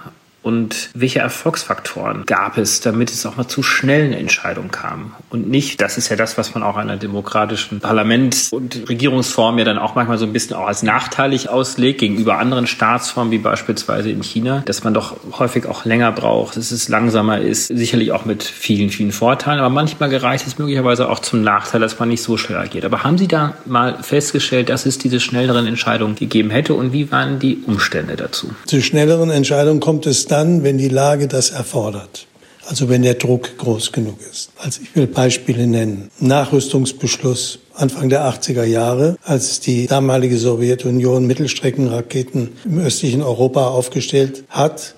und 0.48 0.92
welche 0.94 1.20
Erfolgsfaktoren 1.20 2.24
gab 2.26 2.58
es, 2.58 2.80
damit 2.80 3.12
es 3.12 3.26
auch 3.26 3.36
mal 3.36 3.50
zu 3.50 3.64
schnellen 3.64 4.14
Entscheidungen 4.14 4.72
kam? 4.72 5.14
Und 5.30 5.50
nicht, 5.50 5.82
das 5.82 5.98
ist 5.98 6.08
ja 6.08 6.16
das, 6.16 6.38
was 6.38 6.54
man 6.54 6.64
auch 6.64 6.78
einer 6.78 6.96
demokratischen 6.96 7.82
Parlament- 7.82 8.48
und 8.52 8.88
Regierungsform 8.88 9.60
ja 9.60 9.66
dann 9.66 9.78
auch 9.78 9.96
manchmal 9.96 10.18
so 10.18 10.26
ein 10.26 10.32
bisschen 10.32 10.56
auch 10.56 10.68
als 10.68 10.84
nachteilig 10.84 11.50
auslegt 11.50 12.00
gegenüber 12.00 12.38
anderen 12.38 12.66
Staatsformen, 12.66 13.30
wie 13.32 13.40
beispielsweise 13.40 14.10
in 14.10 14.24
China, 14.24 14.64
dass 14.66 14.86
man 14.86 14.94
doch 14.94 15.18
häufig 15.38 15.66
auch 15.66 15.84
länger 15.84 16.14
braucht, 16.14 16.56
dass 16.56 16.72
es 16.72 16.88
langsamer 16.88 17.42
ist, 17.42 17.68
sicherlich 17.68 18.14
auch 18.14 18.24
mit 18.24 18.44
vielen, 18.44 18.90
vielen 18.90 19.12
Vorteilen, 19.12 19.60
aber 19.60 19.70
manchmal 19.70 20.08
gereicht 20.10 20.48
es 20.48 20.58
möglicherweise 20.58 21.10
auch 21.10 21.20
zum 21.20 21.42
Nachteil, 21.42 21.82
dass 21.82 22.00
man 22.00 22.08
nicht 22.08 22.24
so 22.24 22.38
schnell 22.38 22.58
agiert. 22.58 22.86
Aber 22.86 23.04
haben 23.04 23.18
Sie 23.18 23.28
da 23.28 23.56
mal 23.66 24.02
festgestellt, 24.02 24.70
dass 24.70 24.86
es 24.86 24.98
diese 24.98 25.20
schnelleren 25.20 25.68
Entscheidungen 25.68 26.16
gegeben 26.16 26.52
hätte 26.52 26.74
und 26.74 26.94
wie 26.94 27.12
waren 27.12 27.40
die 27.40 27.58
Umstände 27.66 28.16
dazu? 28.16 28.52
Zu 28.66 28.82
schnelleren 28.82 29.30
Entscheidungen 29.30 29.82
kommt 29.82 30.06
es 30.06 30.26
dann, 30.26 30.37
dann, 30.38 30.64
wenn 30.64 30.78
die 30.78 30.90
Lage 30.90 31.28
das 31.28 31.50
erfordert. 31.50 32.28
Also 32.68 32.90
wenn 32.90 33.02
der 33.02 33.16
Druck 33.16 33.58
groß 33.58 33.92
genug 33.92 34.20
ist. 34.30 34.52
Also 34.58 34.82
ich 34.84 34.96
will 34.96 35.08
Beispiele 35.08 35.66
nennen. 35.66 36.12
Nachrüstungsbeschluss 36.20 37.60
Anfang 37.74 38.10
der 38.10 38.22
80er 38.26 38.64
Jahre, 38.64 39.18
als 39.24 39.60
die 39.62 39.88
damalige 39.88 40.38
Sowjetunion 40.38 41.26
Mittelstreckenraketen 41.26 42.50
im 42.66 42.80
östlichen 42.80 43.24
Europa 43.24 43.68
aufgestellt 43.68 44.44
hat, 44.50 44.96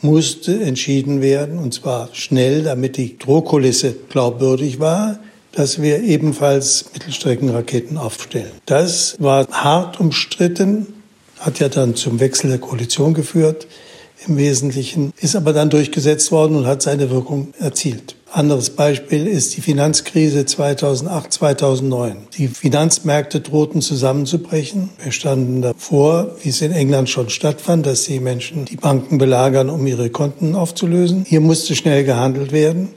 musste 0.00 0.60
entschieden 0.60 1.20
werden, 1.20 1.58
und 1.58 1.74
zwar 1.74 2.08
schnell, 2.12 2.64
damit 2.64 2.96
die 2.96 3.18
Drohkulisse 3.18 3.94
glaubwürdig 4.08 4.80
war, 4.80 5.18
dass 5.52 5.80
wir 5.80 6.02
ebenfalls 6.02 6.86
Mittelstreckenraketen 6.92 7.98
aufstellen. 7.98 8.52
Das 8.66 9.16
war 9.20 9.46
hart 9.48 10.00
umstritten, 10.00 10.86
hat 11.38 11.60
ja 11.60 11.68
dann 11.68 11.94
zum 11.94 12.18
Wechsel 12.20 12.50
der 12.50 12.58
Koalition 12.58 13.14
geführt 13.14 13.66
im 14.26 14.36
Wesentlichen, 14.36 15.12
ist 15.20 15.36
aber 15.36 15.52
dann 15.52 15.70
durchgesetzt 15.70 16.32
worden 16.32 16.56
und 16.56 16.66
hat 16.66 16.82
seine 16.82 17.10
Wirkung 17.10 17.54
erzielt. 17.58 18.16
Anderes 18.34 18.70
Beispiel 18.70 19.26
ist 19.26 19.56
die 19.58 19.60
Finanzkrise 19.60 20.46
2008, 20.46 21.32
2009. 21.34 22.16
Die 22.38 22.48
Finanzmärkte 22.48 23.42
drohten 23.42 23.82
zusammenzubrechen. 23.82 24.88
Wir 25.02 25.12
standen 25.12 25.60
davor, 25.60 26.36
wie 26.42 26.48
es 26.48 26.62
in 26.62 26.72
England 26.72 27.10
schon 27.10 27.28
stattfand, 27.28 27.84
dass 27.84 28.04
die 28.04 28.20
Menschen 28.20 28.64
die 28.64 28.76
Banken 28.76 29.18
belagern, 29.18 29.68
um 29.68 29.86
ihre 29.86 30.08
Konten 30.08 30.54
aufzulösen. 30.54 31.26
Hier 31.28 31.42
musste 31.42 31.76
schnell 31.76 32.04
gehandelt 32.04 32.52
werden. 32.52 32.88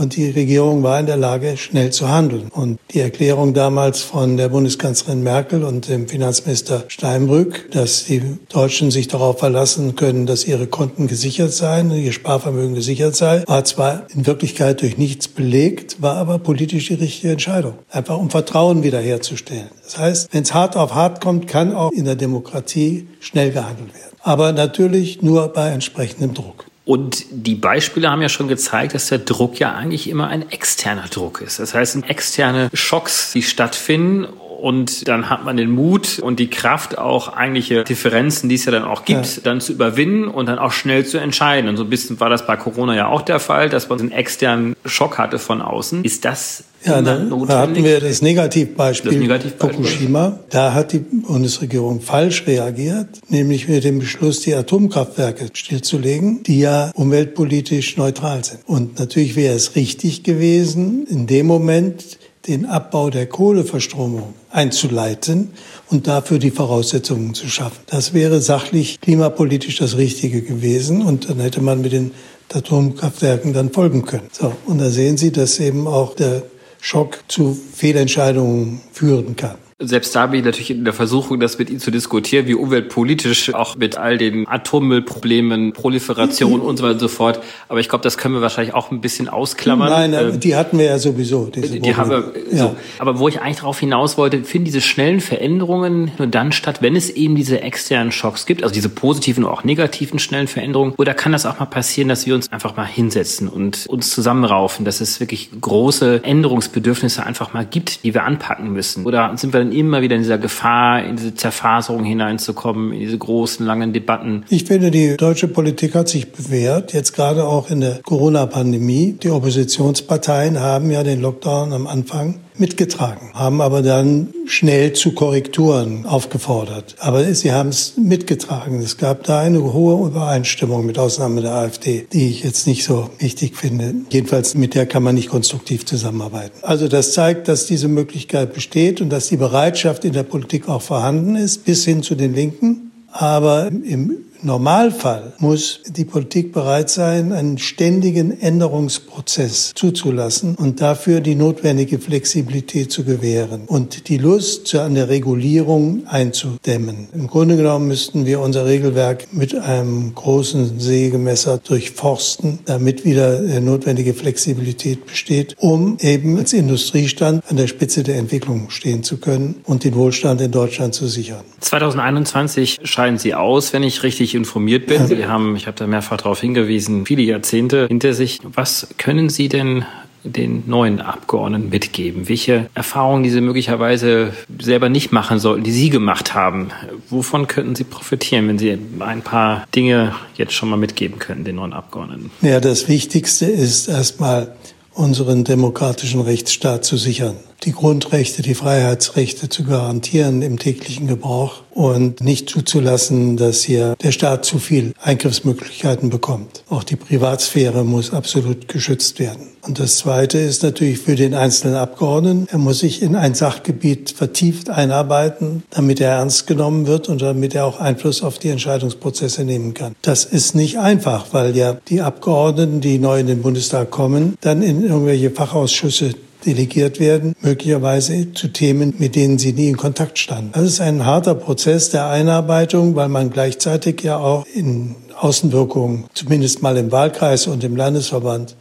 Und 0.00 0.16
die 0.16 0.30
Regierung 0.30 0.82
war 0.82 0.98
in 0.98 1.04
der 1.04 1.18
Lage, 1.18 1.58
schnell 1.58 1.92
zu 1.92 2.08
handeln. 2.08 2.48
Und 2.54 2.78
die 2.94 3.00
Erklärung 3.00 3.52
damals 3.52 4.00
von 4.00 4.38
der 4.38 4.48
Bundeskanzlerin 4.48 5.22
Merkel 5.22 5.62
und 5.62 5.90
dem 5.90 6.08
Finanzminister 6.08 6.84
Steinbrück, 6.88 7.70
dass 7.72 8.06
die 8.06 8.22
Deutschen 8.48 8.90
sich 8.90 9.08
darauf 9.08 9.40
verlassen 9.40 9.96
können, 9.96 10.24
dass 10.24 10.46
ihre 10.46 10.66
Konten 10.66 11.06
gesichert 11.06 11.52
seien, 11.52 11.90
ihr 11.90 12.12
Sparvermögen 12.12 12.74
gesichert 12.74 13.14
sei, 13.14 13.44
war 13.46 13.62
zwar 13.66 14.06
in 14.14 14.24
Wirklichkeit 14.24 14.80
durch 14.80 14.96
nichts 14.96 15.28
belegt, 15.28 16.00
war 16.00 16.16
aber 16.16 16.38
politisch 16.38 16.88
die 16.88 16.94
richtige 16.94 17.32
Entscheidung. 17.32 17.74
Einfach 17.90 18.16
um 18.16 18.30
Vertrauen 18.30 18.82
wiederherzustellen. 18.82 19.68
Das 19.84 19.98
heißt, 19.98 20.32
wenn 20.32 20.44
es 20.44 20.54
hart 20.54 20.78
auf 20.78 20.94
hart 20.94 21.20
kommt, 21.20 21.46
kann 21.46 21.74
auch 21.74 21.92
in 21.92 22.06
der 22.06 22.16
Demokratie 22.16 23.06
schnell 23.20 23.50
gehandelt 23.50 23.92
werden. 23.92 24.16
Aber 24.22 24.52
natürlich 24.52 25.20
nur 25.20 25.48
bei 25.48 25.68
entsprechendem 25.68 26.32
Druck. 26.32 26.69
Und 26.90 27.26
die 27.30 27.54
Beispiele 27.54 28.10
haben 28.10 28.20
ja 28.20 28.28
schon 28.28 28.48
gezeigt, 28.48 28.94
dass 28.94 29.06
der 29.06 29.18
Druck 29.18 29.60
ja 29.60 29.76
eigentlich 29.76 30.10
immer 30.10 30.26
ein 30.26 30.50
externer 30.50 31.06
Druck 31.08 31.40
ist. 31.40 31.60
Das 31.60 31.72
heißt, 31.72 32.02
externe 32.08 32.68
Schocks, 32.74 33.30
die 33.30 33.44
stattfinden 33.44 34.26
und 34.60 35.08
dann 35.08 35.30
hat 35.30 35.44
man 35.44 35.56
den 35.56 35.70
Mut 35.70 36.18
und 36.18 36.38
die 36.38 36.50
Kraft, 36.50 36.98
auch 36.98 37.32
eigentliche 37.34 37.84
Differenzen, 37.84 38.48
die 38.48 38.56
es 38.56 38.64
ja 38.64 38.72
dann 38.72 38.84
auch 38.84 39.04
gibt, 39.04 39.36
ja. 39.36 39.42
dann 39.42 39.60
zu 39.60 39.72
überwinden 39.72 40.28
und 40.28 40.46
dann 40.46 40.58
auch 40.58 40.72
schnell 40.72 41.04
zu 41.06 41.18
entscheiden. 41.18 41.68
Und 41.68 41.76
so 41.76 41.84
ein 41.84 41.90
bisschen 41.90 42.20
war 42.20 42.30
das 42.30 42.46
bei 42.46 42.56
Corona 42.56 42.94
ja 42.94 43.08
auch 43.08 43.22
der 43.22 43.40
Fall, 43.40 43.68
dass 43.68 43.88
man 43.88 44.00
einen 44.00 44.12
externen 44.12 44.76
Schock 44.84 45.18
hatte 45.18 45.38
von 45.38 45.62
außen. 45.62 46.04
Ist 46.04 46.24
das 46.24 46.64
ja, 46.84 47.02
da, 47.02 47.16
da 47.18 47.58
hatten 47.58 47.84
wir 47.84 48.00
das 48.00 48.22
Negativbeispiel, 48.22 49.10
das 49.10 49.20
Negativbeispiel 49.20 49.84
Fukushima. 49.84 50.38
Da 50.48 50.72
hat 50.72 50.92
die 50.92 50.98
Bundesregierung 50.98 52.00
falsch 52.00 52.46
reagiert, 52.46 53.20
nämlich 53.28 53.68
mit 53.68 53.84
dem 53.84 53.98
Beschluss, 53.98 54.40
die 54.40 54.54
Atomkraftwerke 54.54 55.48
stillzulegen, 55.52 56.42
die 56.42 56.60
ja 56.60 56.90
umweltpolitisch 56.94 57.98
neutral 57.98 58.44
sind. 58.44 58.60
Und 58.66 58.98
natürlich 58.98 59.36
wäre 59.36 59.54
es 59.54 59.76
richtig 59.76 60.22
gewesen, 60.22 61.06
in 61.06 61.26
dem 61.26 61.46
Moment 61.46 62.18
den 62.48 62.64
Abbau 62.64 63.10
der 63.10 63.26
Kohleverstromung 63.26 64.32
einzuleiten 64.50 65.50
und 65.88 66.06
dafür 66.06 66.38
die 66.38 66.50
Voraussetzungen 66.50 67.34
zu 67.34 67.48
schaffen. 67.48 67.80
Das 67.86 68.14
wäre 68.14 68.40
sachlich 68.40 69.00
klimapolitisch 69.00 69.76
das 69.76 69.96
Richtige 69.96 70.42
gewesen 70.42 71.02
und 71.02 71.28
dann 71.28 71.40
hätte 71.40 71.60
man 71.60 71.80
mit 71.80 71.92
den 71.92 72.12
Atomkraftwerken 72.52 73.52
dann 73.52 73.70
folgen 73.70 74.04
können. 74.04 74.28
So, 74.32 74.52
und 74.66 74.78
da 74.78 74.90
sehen 74.90 75.16
Sie, 75.16 75.30
dass 75.30 75.60
eben 75.60 75.86
auch 75.86 76.14
der 76.14 76.42
Schock 76.80 77.22
zu 77.28 77.56
Fehlentscheidungen 77.74 78.80
führen 78.92 79.36
kann. 79.36 79.56
Selbst 79.82 80.14
da 80.14 80.26
bin 80.26 80.40
ich 80.40 80.44
natürlich 80.44 80.70
in 80.70 80.84
der 80.84 80.92
Versuchung, 80.92 81.40
das 81.40 81.58
mit 81.58 81.70
Ihnen 81.70 81.80
zu 81.80 81.90
diskutieren, 81.90 82.46
wie 82.46 82.54
umweltpolitisch 82.54 83.54
auch 83.54 83.76
mit 83.76 83.96
all 83.96 84.18
den 84.18 84.46
Atommüllproblemen, 84.46 85.72
Proliferation 85.72 86.60
und 86.60 86.76
so 86.76 86.84
weiter 86.84 86.94
und 86.94 87.00
so 87.00 87.08
fort. 87.08 87.40
Aber 87.68 87.80
ich 87.80 87.88
glaube, 87.88 88.02
das 88.02 88.18
können 88.18 88.34
wir 88.34 88.42
wahrscheinlich 88.42 88.74
auch 88.74 88.90
ein 88.90 89.00
bisschen 89.00 89.30
ausklammern. 89.30 89.88
Nein, 89.88 90.12
ähm, 90.12 90.38
die 90.38 90.54
hatten 90.54 90.78
wir 90.78 90.84
ja 90.84 90.98
sowieso. 90.98 91.46
Diese 91.46 91.80
die 91.80 91.96
haben 91.96 92.10
wir, 92.10 92.32
so. 92.50 92.56
Ja. 92.56 92.76
Aber 92.98 93.18
wo 93.18 93.28
ich 93.28 93.40
eigentlich 93.40 93.56
darauf 93.58 93.80
hinaus 93.80 94.18
wollte, 94.18 94.44
finden 94.44 94.66
diese 94.66 94.82
schnellen 94.82 95.20
Veränderungen 95.20 96.10
nur 96.18 96.26
dann 96.26 96.52
statt, 96.52 96.82
wenn 96.82 96.94
es 96.94 97.08
eben 97.08 97.34
diese 97.34 97.62
externen 97.62 98.12
Schocks 98.12 98.44
gibt, 98.44 98.62
also 98.62 98.74
diese 98.74 98.90
positiven 98.90 99.44
und 99.44 99.50
auch 99.50 99.64
negativen 99.64 100.18
schnellen 100.18 100.46
Veränderungen. 100.46 100.92
Oder 100.98 101.14
kann 101.14 101.32
das 101.32 101.46
auch 101.46 101.58
mal 101.58 101.66
passieren, 101.66 102.08
dass 102.08 102.26
wir 102.26 102.34
uns 102.34 102.52
einfach 102.52 102.76
mal 102.76 102.86
hinsetzen 102.86 103.48
und 103.48 103.86
uns 103.88 104.10
zusammenraufen, 104.10 104.84
dass 104.84 105.00
es 105.00 105.20
wirklich 105.20 105.50
große 105.58 106.22
Änderungsbedürfnisse 106.22 107.24
einfach 107.24 107.54
mal 107.54 107.64
gibt, 107.64 108.04
die 108.04 108.12
wir 108.12 108.24
anpacken 108.24 108.72
müssen? 108.72 109.06
Oder 109.06 109.36
sind 109.36 109.54
wir 109.54 109.69
dann 109.70 109.78
immer 109.78 110.02
wieder 110.02 110.16
in 110.16 110.22
dieser 110.22 110.38
Gefahr, 110.38 111.04
in 111.04 111.16
diese 111.16 111.34
Zerfaserung 111.34 112.04
hineinzukommen, 112.04 112.92
in 112.92 113.00
diese 113.00 113.18
großen, 113.18 113.64
langen 113.64 113.92
Debatten? 113.92 114.44
Ich 114.48 114.64
finde, 114.64 114.90
die 114.90 115.16
deutsche 115.16 115.48
Politik 115.48 115.94
hat 115.94 116.08
sich 116.08 116.32
bewährt, 116.32 116.92
jetzt 116.92 117.12
gerade 117.12 117.44
auch 117.44 117.70
in 117.70 117.80
der 117.80 118.00
Corona-Pandemie. 118.04 119.16
Die 119.22 119.30
Oppositionsparteien 119.30 120.60
haben 120.60 120.90
ja 120.90 121.02
den 121.02 121.20
Lockdown 121.20 121.72
am 121.72 121.86
Anfang 121.86 122.40
mitgetragen, 122.60 123.30
haben 123.34 123.60
aber 123.60 123.82
dann 123.82 124.28
schnell 124.46 124.92
zu 124.92 125.12
Korrekturen 125.12 126.06
aufgefordert. 126.06 126.94
Aber 126.98 127.24
sie 127.34 127.52
haben 127.52 127.70
es 127.70 127.94
mitgetragen. 127.96 128.80
Es 128.80 128.98
gab 128.98 129.24
da 129.24 129.40
eine 129.40 129.72
hohe 129.72 130.06
Übereinstimmung 130.06 130.86
mit 130.86 130.98
Ausnahme 130.98 131.40
der 131.40 131.52
AfD, 131.52 132.06
die 132.12 132.28
ich 132.28 132.44
jetzt 132.44 132.66
nicht 132.66 132.84
so 132.84 133.10
wichtig 133.18 133.56
finde. 133.56 133.94
Jedenfalls 134.10 134.54
mit 134.54 134.74
der 134.74 134.86
kann 134.86 135.02
man 135.02 135.14
nicht 135.14 135.30
konstruktiv 135.30 135.86
zusammenarbeiten. 135.86 136.58
Also 136.62 136.88
das 136.88 137.12
zeigt, 137.12 137.48
dass 137.48 137.66
diese 137.66 137.88
Möglichkeit 137.88 138.52
besteht 138.54 139.00
und 139.00 139.10
dass 139.10 139.28
die 139.28 139.36
Bereitschaft 139.36 140.04
in 140.04 140.12
der 140.12 140.22
Politik 140.22 140.68
auch 140.68 140.82
vorhanden 140.82 141.36
ist, 141.36 141.64
bis 141.64 141.84
hin 141.84 142.02
zu 142.02 142.14
den 142.14 142.34
Linken. 142.34 142.90
Aber 143.12 143.68
im 143.68 144.16
Normalfall 144.42 145.34
muss 145.38 145.80
die 145.86 146.04
Politik 146.04 146.52
bereit 146.52 146.88
sein, 146.88 147.32
einen 147.32 147.58
ständigen 147.58 148.40
Änderungsprozess 148.40 149.72
zuzulassen 149.74 150.54
und 150.54 150.80
dafür 150.80 151.20
die 151.20 151.34
notwendige 151.34 151.98
Flexibilität 151.98 152.90
zu 152.90 153.04
gewähren 153.04 153.62
und 153.66 154.08
die 154.08 154.16
Lust 154.16 154.74
an 154.74 154.94
der 154.94 155.08
Regulierung 155.08 156.06
einzudämmen. 156.06 157.08
Im 157.12 157.26
Grunde 157.26 157.56
genommen 157.56 157.88
müssten 157.88 158.24
wir 158.24 158.40
unser 158.40 158.64
Regelwerk 158.64 159.32
mit 159.32 159.54
einem 159.54 160.14
großen 160.14 160.80
Sägemesser 160.80 161.58
durchforsten, 161.58 162.60
damit 162.64 163.04
wieder 163.04 163.40
notwendige 163.60 164.14
Flexibilität 164.14 165.06
besteht, 165.06 165.54
um 165.58 165.98
eben 166.00 166.38
als 166.38 166.52
Industriestand 166.52 167.42
an 167.48 167.56
der 167.56 167.66
Spitze 167.66 168.02
der 168.02 168.16
Entwicklung 168.16 168.70
stehen 168.70 169.02
zu 169.02 169.18
können 169.18 169.56
und 169.64 169.84
den 169.84 169.94
Wohlstand 169.94 170.40
in 170.40 170.50
Deutschland 170.50 170.94
zu 170.94 171.06
sichern. 171.06 171.42
2021 171.60 172.80
scheiden 172.84 173.18
Sie 173.18 173.34
aus, 173.34 173.72
wenn 173.72 173.82
ich 173.82 174.02
richtig 174.02 174.29
informiert 174.34 174.86
bin. 174.86 175.06
Sie 175.06 175.26
haben, 175.26 175.56
ich 175.56 175.66
habe 175.66 175.76
da 175.76 175.86
mehrfach 175.86 176.18
darauf 176.18 176.40
hingewiesen, 176.40 177.06
viele 177.06 177.22
Jahrzehnte 177.22 177.86
hinter 177.88 178.14
sich. 178.14 178.38
Was 178.42 178.88
können 178.98 179.28
Sie 179.28 179.48
denn 179.48 179.84
den 180.22 180.64
neuen 180.66 181.00
Abgeordneten 181.00 181.70
mitgeben? 181.70 182.28
Welche 182.28 182.68
Erfahrungen, 182.74 183.22
die 183.22 183.30
Sie 183.30 183.40
möglicherweise 183.40 184.32
selber 184.60 184.88
nicht 184.88 185.12
machen 185.12 185.38
sollten, 185.38 185.64
die 185.64 185.72
Sie 185.72 185.90
gemacht 185.90 186.34
haben, 186.34 186.68
wovon 187.08 187.46
könnten 187.46 187.74
Sie 187.74 187.84
profitieren, 187.84 188.48
wenn 188.48 188.58
Sie 188.58 188.76
ein 188.98 189.22
paar 189.22 189.66
Dinge 189.74 190.14
jetzt 190.36 190.52
schon 190.52 190.68
mal 190.68 190.76
mitgeben 190.76 191.18
können, 191.18 191.44
den 191.44 191.56
neuen 191.56 191.72
Abgeordneten? 191.72 192.30
Ja, 192.42 192.60
das 192.60 192.88
Wichtigste 192.88 193.46
ist 193.46 193.88
erstmal, 193.88 194.54
unseren 194.92 195.44
demokratischen 195.44 196.20
Rechtsstaat 196.20 196.84
zu 196.84 196.96
sichern 196.96 197.36
die 197.64 197.72
Grundrechte, 197.72 198.42
die 198.42 198.54
Freiheitsrechte 198.54 199.48
zu 199.48 199.64
garantieren 199.64 200.42
im 200.42 200.58
täglichen 200.58 201.06
Gebrauch 201.06 201.62
und 201.70 202.20
nicht 202.20 202.48
zuzulassen, 202.48 203.36
dass 203.36 203.62
hier 203.62 203.94
der 204.02 204.12
Staat 204.12 204.44
zu 204.44 204.58
viel 204.58 204.92
Eingriffsmöglichkeiten 205.02 206.10
bekommt. 206.10 206.64
Auch 206.68 206.84
die 206.84 206.96
Privatsphäre 206.96 207.84
muss 207.84 208.12
absolut 208.12 208.68
geschützt 208.68 209.18
werden. 209.18 209.48
Und 209.62 209.78
das 209.78 209.98
Zweite 209.98 210.38
ist 210.38 210.62
natürlich 210.62 210.98
für 210.98 211.16
den 211.16 211.34
einzelnen 211.34 211.76
Abgeordneten, 211.76 212.48
er 212.50 212.58
muss 212.58 212.78
sich 212.78 213.02
in 213.02 213.14
ein 213.14 213.34
Sachgebiet 213.34 214.10
vertieft 214.10 214.70
einarbeiten, 214.70 215.62
damit 215.70 216.00
er 216.00 216.12
ernst 216.12 216.46
genommen 216.46 216.86
wird 216.86 217.08
und 217.08 217.20
damit 217.20 217.54
er 217.54 217.66
auch 217.66 217.78
Einfluss 217.78 218.22
auf 218.22 218.38
die 218.38 218.48
Entscheidungsprozesse 218.48 219.44
nehmen 219.44 219.74
kann. 219.74 219.94
Das 220.00 220.24
ist 220.24 220.54
nicht 220.54 220.78
einfach, 220.78 221.26
weil 221.32 221.54
ja 221.56 221.76
die 221.88 222.00
Abgeordneten, 222.00 222.80
die 222.80 222.98
neu 222.98 223.20
in 223.20 223.26
den 223.26 223.42
Bundestag 223.42 223.90
kommen, 223.90 224.36
dann 224.40 224.62
in 224.62 224.82
irgendwelche 224.82 225.30
Fachausschüsse 225.30 226.14
delegiert 226.44 227.00
werden, 227.00 227.34
möglicherweise 227.40 228.32
zu 228.32 228.48
Themen, 228.48 228.94
mit 228.98 229.16
denen 229.16 229.38
sie 229.38 229.52
nie 229.52 229.68
in 229.68 229.76
Kontakt 229.76 230.18
standen. 230.18 230.52
Das 230.52 230.64
ist 230.64 230.80
ein 230.80 231.04
harter 231.04 231.34
Prozess 231.34 231.90
der 231.90 232.08
Einarbeitung, 232.08 232.96
weil 232.96 233.08
man 233.08 233.30
gleichzeitig 233.30 234.02
ja 234.02 234.18
auch 234.18 234.46
in 234.54 234.96
Außenwirkungen, 235.18 236.04
zumindest 236.14 236.62
mal 236.62 236.76
im 236.76 236.90
Wahlkreis 236.92 237.46
und 237.46 237.62
im 237.64 237.76
Landesverband, 237.76 238.56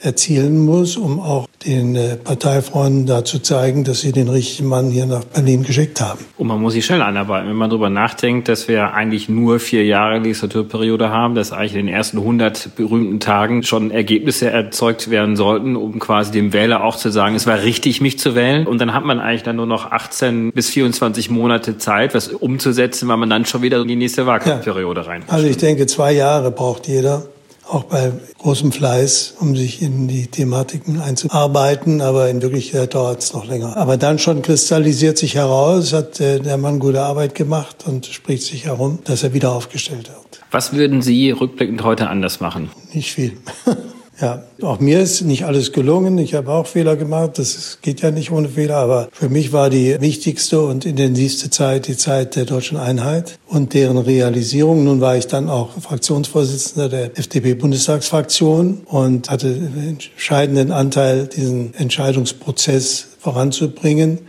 erzielen 0.00 0.64
muss, 0.64 0.96
um 0.96 1.20
auch 1.20 1.48
den 1.64 1.96
äh, 1.96 2.16
Parteifreunden 2.16 3.06
da 3.06 3.24
zu 3.24 3.38
zeigen, 3.38 3.84
dass 3.84 4.00
sie 4.00 4.12
den 4.12 4.28
richtigen 4.28 4.68
Mann 4.68 4.90
hier 4.90 5.06
nach 5.06 5.24
Berlin 5.24 5.62
geschickt 5.62 6.00
haben. 6.00 6.24
Und 6.36 6.46
man 6.46 6.60
muss 6.60 6.74
sich 6.74 6.84
schnell 6.84 7.00
einarbeiten. 7.00 7.48
Wenn 7.48 7.56
man 7.56 7.70
darüber 7.70 7.88
nachdenkt, 7.88 8.48
dass 8.48 8.68
wir 8.68 8.92
eigentlich 8.92 9.28
nur 9.28 9.60
vier 9.60 9.84
Jahre 9.84 10.18
Legislaturperiode 10.18 11.10
haben, 11.10 11.34
dass 11.34 11.52
eigentlich 11.52 11.72
in 11.74 11.86
den 11.86 11.94
ersten 11.94 12.18
100 12.18 12.76
berühmten 12.76 13.20
Tagen 13.20 13.62
schon 13.62 13.90
Ergebnisse 13.90 14.50
erzeugt 14.50 15.10
werden 15.10 15.36
sollten, 15.36 15.76
um 15.76 15.98
quasi 15.98 16.32
dem 16.32 16.52
Wähler 16.52 16.84
auch 16.84 16.96
zu 16.96 17.10
sagen, 17.10 17.34
es 17.34 17.46
war 17.46 17.62
richtig, 17.62 18.00
mich 18.00 18.18
zu 18.18 18.34
wählen. 18.34 18.66
Und 18.66 18.78
dann 18.80 18.92
hat 18.92 19.04
man 19.04 19.20
eigentlich 19.20 19.42
dann 19.42 19.56
nur 19.56 19.66
noch 19.66 19.90
18 19.90 20.52
bis 20.52 20.68
24 20.68 21.30
Monate 21.30 21.78
Zeit, 21.78 22.14
was 22.14 22.28
umzusetzen, 22.28 23.08
weil 23.08 23.16
man 23.16 23.30
dann 23.30 23.46
schon 23.46 23.62
wieder 23.62 23.80
in 23.80 23.88
die 23.88 23.96
nächste 23.96 24.26
Wahlkampfperiode 24.26 25.00
ja. 25.00 25.06
rein. 25.06 25.22
Also 25.28 25.46
ich 25.46 25.56
denke, 25.56 25.86
zwei 25.86 26.12
Jahre 26.12 26.50
braucht 26.50 26.86
jeder 26.86 27.26
auch 27.68 27.84
bei 27.84 28.12
großem 28.38 28.72
Fleiß, 28.72 29.34
um 29.40 29.56
sich 29.56 29.82
in 29.82 30.08
die 30.08 30.26
Thematiken 30.26 31.00
einzuarbeiten, 31.00 32.00
aber 32.00 32.28
in 32.28 32.42
Wirklichkeit 32.42 32.94
dauert 32.94 33.22
es 33.22 33.32
noch 33.32 33.46
länger. 33.46 33.76
Aber 33.76 33.96
dann 33.96 34.18
schon 34.18 34.42
kristallisiert 34.42 35.18
sich 35.18 35.34
heraus, 35.34 35.92
hat 35.92 36.20
äh, 36.20 36.40
der 36.40 36.56
Mann 36.58 36.78
gute 36.78 37.02
Arbeit 37.02 37.34
gemacht 37.34 37.84
und 37.86 38.06
spricht 38.06 38.44
sich 38.44 38.66
herum, 38.66 38.98
dass 39.04 39.22
er 39.22 39.32
wieder 39.32 39.52
aufgestellt 39.52 40.08
wird. 40.08 40.40
Was 40.50 40.72
würden 40.72 41.02
Sie 41.02 41.30
rückblickend 41.30 41.82
heute 41.82 42.08
anders 42.08 42.40
machen? 42.40 42.70
Nicht 42.92 43.12
viel. 43.12 43.36
Ja, 44.20 44.44
auch 44.62 44.78
mir 44.78 45.00
ist 45.00 45.22
nicht 45.22 45.44
alles 45.44 45.72
gelungen. 45.72 46.18
Ich 46.18 46.34
habe 46.34 46.52
auch 46.52 46.68
Fehler 46.68 46.94
gemacht. 46.94 47.32
Das 47.38 47.78
geht 47.82 48.00
ja 48.00 48.12
nicht 48.12 48.30
ohne 48.30 48.48
Fehler. 48.48 48.76
Aber 48.76 49.08
für 49.12 49.28
mich 49.28 49.52
war 49.52 49.70
die 49.70 50.00
wichtigste 50.00 50.62
und 50.62 50.86
intensivste 50.86 51.50
Zeit 51.50 51.88
die 51.88 51.96
Zeit 51.96 52.36
der 52.36 52.44
deutschen 52.44 52.76
Einheit 52.76 53.38
und 53.48 53.74
deren 53.74 53.98
Realisierung. 53.98 54.84
Nun 54.84 55.00
war 55.00 55.16
ich 55.16 55.26
dann 55.26 55.48
auch 55.48 55.72
Fraktionsvorsitzender 55.80 56.88
der 56.88 57.18
FDP-Bundestagsfraktion 57.18 58.82
und 58.84 59.30
hatte 59.30 59.48
einen 59.48 59.88
entscheidenden 59.88 60.70
Anteil, 60.70 61.26
diesen 61.26 61.74
Entscheidungsprozess 61.74 63.08
voranzubringen. 63.18 64.20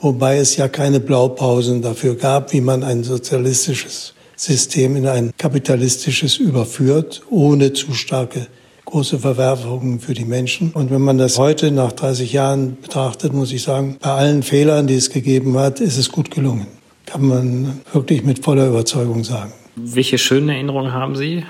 Wobei 0.00 0.36
es 0.36 0.56
ja 0.56 0.68
keine 0.68 1.00
Blaupausen 1.00 1.82
dafür 1.82 2.14
gab, 2.14 2.52
wie 2.52 2.60
man 2.60 2.84
ein 2.84 3.02
sozialistisches 3.02 4.14
System 4.36 4.94
in 4.94 5.06
ein 5.08 5.32
kapitalistisches 5.36 6.36
überführt, 6.36 7.22
ohne 7.28 7.72
zu 7.72 7.92
starke 7.92 8.46
große 8.92 9.20
Verwerfungen 9.20 10.00
für 10.00 10.12
die 10.12 10.26
Menschen. 10.26 10.70
Und 10.72 10.90
wenn 10.90 11.00
man 11.00 11.16
das 11.16 11.38
heute 11.38 11.70
nach 11.70 11.92
30 11.92 12.30
Jahren 12.34 12.76
betrachtet, 12.78 13.32
muss 13.32 13.50
ich 13.50 13.62
sagen, 13.62 13.96
bei 13.98 14.10
allen 14.10 14.42
Fehlern, 14.42 14.86
die 14.86 14.96
es 14.96 15.08
gegeben 15.08 15.58
hat, 15.58 15.80
ist 15.80 15.96
es 15.96 16.12
gut 16.12 16.30
gelungen. 16.30 16.66
Kann 17.06 17.26
man 17.26 17.80
wirklich 17.94 18.22
mit 18.22 18.44
voller 18.44 18.68
Überzeugung 18.68 19.24
sagen. 19.24 19.54
Welche 19.76 20.18
schönen 20.18 20.50
Erinnerungen 20.50 20.92
haben 20.92 21.16
Sie 21.16 21.42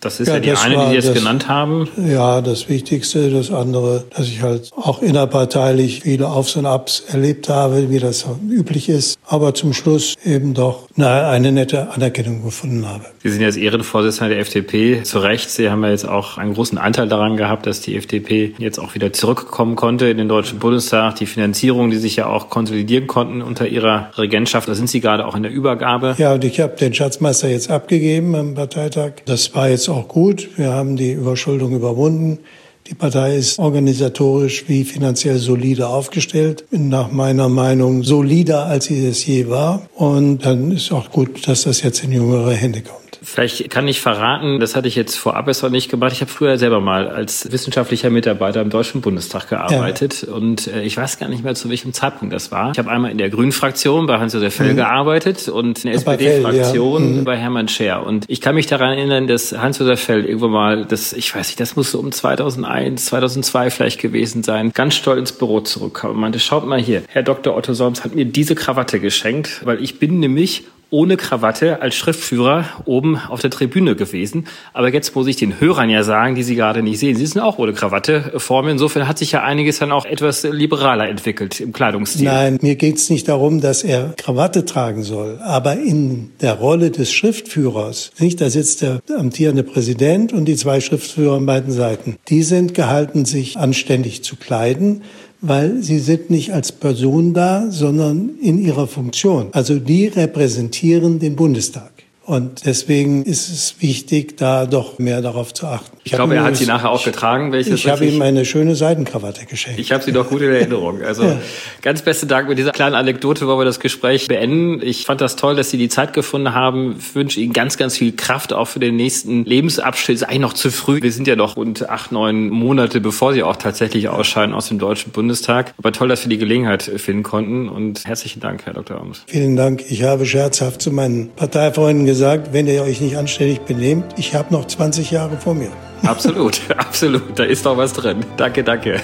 das 0.00 0.20
ist 0.20 0.28
ja, 0.28 0.34
ja 0.34 0.40
die 0.40 0.52
eine, 0.52 0.76
die 0.76 0.88
Sie 0.88 0.94
jetzt 0.94 1.14
genannt 1.14 1.48
haben. 1.48 1.88
Ja, 1.96 2.40
das 2.40 2.68
Wichtigste. 2.68 3.30
Das 3.30 3.50
andere, 3.50 4.04
dass 4.16 4.26
ich 4.26 4.42
halt 4.42 4.70
auch 4.76 5.02
innerparteilich 5.02 6.00
viele 6.00 6.28
Aufs 6.28 6.56
und 6.56 6.66
Abs 6.66 7.04
erlebt 7.08 7.48
habe, 7.48 7.90
wie 7.90 7.98
das 7.98 8.26
üblich 8.48 8.88
ist. 8.88 9.18
Aber 9.26 9.54
zum 9.54 9.72
Schluss 9.72 10.14
eben 10.24 10.54
doch 10.54 10.88
na, 10.96 11.28
eine 11.30 11.52
nette 11.52 11.90
Anerkennung 11.90 12.44
gefunden 12.44 12.86
habe. 12.86 13.04
Sie 13.22 13.30
sind 13.30 13.40
jetzt 13.40 13.56
Ehrenvorsitzender 13.56 14.28
der 14.28 14.40
FDP. 14.40 15.02
Zu 15.02 15.18
Recht. 15.18 15.50
Sie 15.50 15.70
haben 15.70 15.82
ja 15.82 15.90
jetzt 15.90 16.08
auch 16.08 16.38
einen 16.38 16.54
großen 16.54 16.78
Anteil 16.78 17.08
daran 17.08 17.36
gehabt, 17.36 17.66
dass 17.66 17.80
die 17.80 17.96
FDP 17.96 18.54
jetzt 18.58 18.78
auch 18.78 18.94
wieder 18.94 19.12
zurückkommen 19.12 19.76
konnte 19.76 20.06
in 20.06 20.18
den 20.18 20.28
Deutschen 20.28 20.58
Bundestag. 20.58 21.16
Die 21.16 21.26
Finanzierung, 21.26 21.90
die 21.90 21.96
sich 21.96 22.16
ja 22.16 22.26
auch 22.26 22.50
konsolidieren 22.50 23.06
konnten 23.06 23.42
unter 23.42 23.66
Ihrer 23.66 24.10
Regentschaft. 24.16 24.68
Da 24.68 24.74
sind 24.74 24.88
Sie 24.88 25.00
gerade 25.00 25.26
auch 25.26 25.34
in 25.34 25.42
der 25.42 25.52
Übergabe. 25.52 26.14
Ja, 26.18 26.34
und 26.34 26.44
ich 26.44 26.60
habe 26.60 26.76
den 26.76 26.94
Schatzmeister 26.94 27.48
jetzt 27.48 27.70
abgegeben 27.70 28.34
am 28.34 28.54
Parteitag. 28.54 29.12
Das 29.24 29.54
war 29.54 29.63
jetzt 29.68 29.88
auch 29.88 30.08
gut. 30.08 30.50
Wir 30.56 30.72
haben 30.72 30.96
die 30.96 31.12
Überschuldung 31.12 31.72
überwunden. 31.72 32.38
Die 32.86 32.94
Partei 32.94 33.36
ist 33.36 33.58
organisatorisch 33.58 34.64
wie 34.68 34.84
finanziell 34.84 35.38
solide 35.38 35.88
aufgestellt. 35.88 36.66
Nach 36.70 37.10
meiner 37.10 37.48
Meinung 37.48 38.02
solider, 38.02 38.66
als 38.66 38.86
sie 38.86 39.06
es 39.06 39.24
je 39.24 39.48
war. 39.48 39.88
Und 39.94 40.44
dann 40.44 40.70
ist 40.70 40.92
auch 40.92 41.10
gut, 41.10 41.48
dass 41.48 41.62
das 41.62 41.82
jetzt 41.82 42.04
in 42.04 42.12
jüngere 42.12 42.52
Hände 42.52 42.82
kommt. 42.82 43.03
Vielleicht 43.24 43.70
kann 43.70 43.88
ich 43.88 44.00
verraten, 44.00 44.60
das 44.60 44.76
hatte 44.76 44.88
ich 44.88 44.94
jetzt 44.94 45.16
vorab 45.16 45.48
erst 45.48 45.62
noch 45.62 45.70
nicht 45.70 45.90
gemacht. 45.90 46.12
Ich 46.12 46.20
habe 46.20 46.30
früher 46.30 46.58
selber 46.58 46.80
mal 46.80 47.08
als 47.08 47.50
wissenschaftlicher 47.50 48.10
Mitarbeiter 48.10 48.60
im 48.60 48.70
Deutschen 48.70 49.00
Bundestag 49.00 49.48
gearbeitet 49.48 50.24
ja. 50.26 50.32
und 50.32 50.66
äh, 50.66 50.82
ich 50.82 50.96
weiß 50.96 51.18
gar 51.18 51.28
nicht 51.28 51.42
mehr, 51.42 51.54
zu 51.54 51.68
welchem 51.68 51.92
Zeitpunkt 51.92 52.34
das 52.34 52.52
war. 52.52 52.72
Ich 52.72 52.78
habe 52.78 52.90
einmal 52.90 53.10
in 53.10 53.18
der 53.18 53.30
Grünen-Fraktion 53.30 54.06
bei 54.06 54.18
Hans-Josef 54.18 54.54
Fell 54.54 54.72
mhm. 54.72 54.76
gearbeitet 54.76 55.48
und 55.48 55.84
in 55.84 55.90
der 55.90 55.94
SPD-Fraktion 55.94 57.02
ja. 57.02 57.20
mhm. 57.20 57.24
bei 57.24 57.36
Hermann 57.36 57.68
Scher. 57.68 58.06
Und 58.06 58.24
ich 58.28 58.40
kann 58.40 58.54
mich 58.54 58.66
daran 58.66 58.90
erinnern, 58.90 59.26
dass 59.26 59.52
Hans-Josef 59.52 60.00
Fell 60.00 60.24
irgendwo 60.24 60.48
mal, 60.48 60.84
das, 60.84 61.12
ich 61.12 61.34
weiß 61.34 61.48
nicht, 61.48 61.60
das 61.60 61.76
muss 61.76 61.90
so 61.90 61.98
um 61.98 62.12
2001, 62.12 63.06
2002 63.06 63.70
vielleicht 63.70 64.00
gewesen 64.00 64.42
sein, 64.42 64.70
ganz 64.72 64.94
stolz 64.94 65.18
ins 65.18 65.32
Büro 65.32 65.60
zurückkam 65.60 66.10
und 66.10 66.16
meinte, 66.18 66.38
schaut 66.38 66.66
mal 66.66 66.80
hier, 66.80 67.02
Herr 67.08 67.22
Dr. 67.22 67.56
Otto 67.56 67.72
Solms 67.72 68.04
hat 68.04 68.14
mir 68.14 68.26
diese 68.26 68.54
Krawatte 68.54 69.00
geschenkt, 69.00 69.62
weil 69.64 69.82
ich 69.82 69.98
bin 69.98 70.20
nämlich 70.20 70.64
ohne 70.94 71.16
Krawatte 71.16 71.82
als 71.82 71.96
Schriftführer 71.96 72.66
oben 72.84 73.18
auf 73.18 73.40
der 73.40 73.50
Tribüne 73.50 73.96
gewesen. 73.96 74.46
Aber 74.72 74.92
jetzt 74.92 75.16
muss 75.16 75.26
ich 75.26 75.34
den 75.34 75.58
Hörern 75.58 75.90
ja 75.90 76.04
sagen, 76.04 76.36
die 76.36 76.44
Sie 76.44 76.54
gerade 76.54 76.84
nicht 76.84 77.00
sehen, 77.00 77.16
Sie 77.16 77.26
sind 77.26 77.42
auch 77.42 77.58
ohne 77.58 77.72
Krawatte 77.72 78.34
vor 78.36 78.62
mir. 78.62 78.70
Insofern 78.70 79.08
hat 79.08 79.18
sich 79.18 79.32
ja 79.32 79.42
einiges 79.42 79.80
dann 79.80 79.90
auch 79.90 80.04
etwas 80.04 80.44
liberaler 80.44 81.08
entwickelt 81.08 81.60
im 81.60 81.72
Kleidungsstil. 81.72 82.26
Nein, 82.26 82.58
mir 82.62 82.76
geht 82.76 82.98
es 82.98 83.10
nicht 83.10 83.26
darum, 83.26 83.60
dass 83.60 83.82
er 83.82 84.14
Krawatte 84.16 84.64
tragen 84.64 85.02
soll. 85.02 85.40
Aber 85.42 85.76
in 85.76 86.30
der 86.40 86.54
Rolle 86.54 86.92
des 86.92 87.12
Schriftführers, 87.12 88.12
nicht, 88.20 88.40
da 88.40 88.48
sitzt 88.48 88.82
der 88.82 89.00
amtierende 89.18 89.64
Präsident 89.64 90.32
und 90.32 90.44
die 90.44 90.54
zwei 90.54 90.80
Schriftführer 90.80 91.38
an 91.38 91.46
beiden 91.46 91.72
Seiten. 91.72 92.18
Die 92.28 92.44
sind 92.44 92.72
gehalten, 92.72 93.24
sich 93.24 93.58
anständig 93.58 94.22
zu 94.22 94.36
kleiden 94.36 95.02
weil 95.46 95.82
sie 95.82 95.98
sind 95.98 96.30
nicht 96.30 96.52
als 96.52 96.72
Person 96.72 97.34
da, 97.34 97.70
sondern 97.70 98.38
in 98.40 98.58
ihrer 98.58 98.86
Funktion. 98.86 99.48
Also 99.52 99.78
die 99.78 100.06
repräsentieren 100.06 101.18
den 101.18 101.36
Bundestag. 101.36 101.90
Und 102.26 102.64
deswegen 102.64 103.22
ist 103.24 103.50
es 103.50 103.74
wichtig, 103.80 104.38
da 104.38 104.64
doch 104.64 104.98
mehr 104.98 105.20
darauf 105.20 105.52
zu 105.52 105.66
achten. 105.66 105.94
Ich, 106.04 106.12
ich 106.12 106.16
glaube, 106.16 106.34
er 106.34 106.44
hat 106.44 106.56
sie 106.56 106.64
nachher 106.64 106.90
auch 106.90 107.04
getragen. 107.04 107.52
ich 107.52 107.88
habe 107.88 108.06
ihm 108.06 108.22
eine 108.22 108.46
schöne 108.46 108.74
Seidenkrawatte 108.76 109.44
geschenkt. 109.44 109.78
Ich 109.78 109.92
habe 109.92 110.02
sie 110.02 110.12
doch 110.12 110.30
gut 110.30 110.40
in 110.40 110.50
Erinnerung. 110.50 111.02
Also 111.02 111.24
ja. 111.24 111.38
ganz 111.82 112.00
besten 112.00 112.28
Dank 112.28 112.48
mit 112.48 112.56
dieser 112.56 112.72
kleinen 112.72 112.94
Anekdote, 112.94 113.46
wo 113.46 113.58
wir 113.58 113.66
das 113.66 113.78
Gespräch 113.78 114.26
beenden. 114.28 114.80
Ich 114.82 115.04
fand 115.04 115.20
das 115.20 115.36
toll, 115.36 115.54
dass 115.54 115.70
Sie 115.70 115.76
die 115.76 115.90
Zeit 115.90 116.14
gefunden 116.14 116.54
haben. 116.54 116.96
Ich 116.98 117.14
wünsche 117.14 117.40
Ihnen 117.40 117.52
ganz, 117.52 117.76
ganz 117.76 117.98
viel 117.98 118.12
Kraft 118.12 118.54
auch 118.54 118.68
für 118.68 118.80
den 118.80 118.96
nächsten 118.96 119.44
Lebensabschnitt. 119.44 120.16
Ist 120.16 120.22
eigentlich 120.22 120.40
noch 120.40 120.54
zu 120.54 120.70
früh. 120.70 121.02
Wir 121.02 121.12
sind 121.12 121.26
ja 121.26 121.36
noch 121.36 121.56
rund 121.56 121.88
acht, 121.90 122.10
neun 122.10 122.48
Monate, 122.48 123.00
bevor 123.02 123.34
Sie 123.34 123.42
auch 123.42 123.56
tatsächlich 123.56 124.08
ausscheiden 124.08 124.54
aus 124.54 124.68
dem 124.68 124.78
Deutschen 124.78 125.12
Bundestag. 125.12 125.74
Aber 125.76 125.92
toll, 125.92 126.08
dass 126.08 126.24
wir 126.24 126.30
die 126.30 126.38
Gelegenheit 126.38 126.82
finden 126.82 127.22
konnten. 127.22 127.68
Und 127.68 128.06
herzlichen 128.06 128.40
Dank, 128.40 128.64
Herr 128.64 128.72
Dr. 128.72 128.98
Ams. 128.98 129.24
Vielen 129.26 129.56
Dank. 129.56 129.84
Ich 129.90 130.02
habe 130.04 130.24
scherzhaft 130.24 130.80
zu 130.80 130.90
meinen 130.90 131.30
Parteifreunden 131.36 132.06
gesagt, 132.06 132.13
gesagt, 132.14 132.52
wenn 132.52 132.68
ihr 132.68 132.82
euch 132.84 133.00
nicht 133.00 133.16
anständig 133.16 133.62
benehmt, 133.62 134.04
ich 134.16 134.36
habe 134.36 134.54
noch 134.54 134.66
20 134.66 135.10
Jahre 135.10 135.36
vor 135.36 135.52
mir. 135.52 135.72
Absolut, 136.04 136.60
absolut. 136.76 137.36
Da 137.36 137.42
ist 137.42 137.66
doch 137.66 137.76
was 137.76 137.92
drin. 137.92 138.24
Danke, 138.36 138.62
danke. 138.62 139.00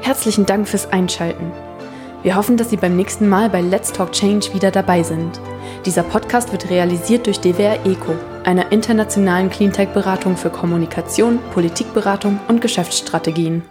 Herzlichen 0.00 0.46
Dank 0.46 0.68
fürs 0.68 0.86
Einschalten. 0.92 1.50
Wir 2.22 2.36
hoffen, 2.36 2.56
dass 2.56 2.70
Sie 2.70 2.76
beim 2.76 2.94
nächsten 2.94 3.28
Mal 3.28 3.50
bei 3.50 3.60
Let's 3.60 3.92
Talk 3.92 4.12
Change 4.12 4.54
wieder 4.54 4.70
dabei 4.70 5.02
sind. 5.02 5.40
Dieser 5.84 6.04
Podcast 6.04 6.52
wird 6.52 6.70
realisiert 6.70 7.26
durch 7.26 7.40
DWR 7.40 7.84
ECO, 7.84 8.14
einer 8.44 8.70
internationalen 8.70 9.50
Cleantech-Beratung 9.50 10.36
für 10.36 10.50
Kommunikation, 10.50 11.40
Politikberatung 11.52 12.38
und 12.46 12.60
Geschäftsstrategien. 12.60 13.62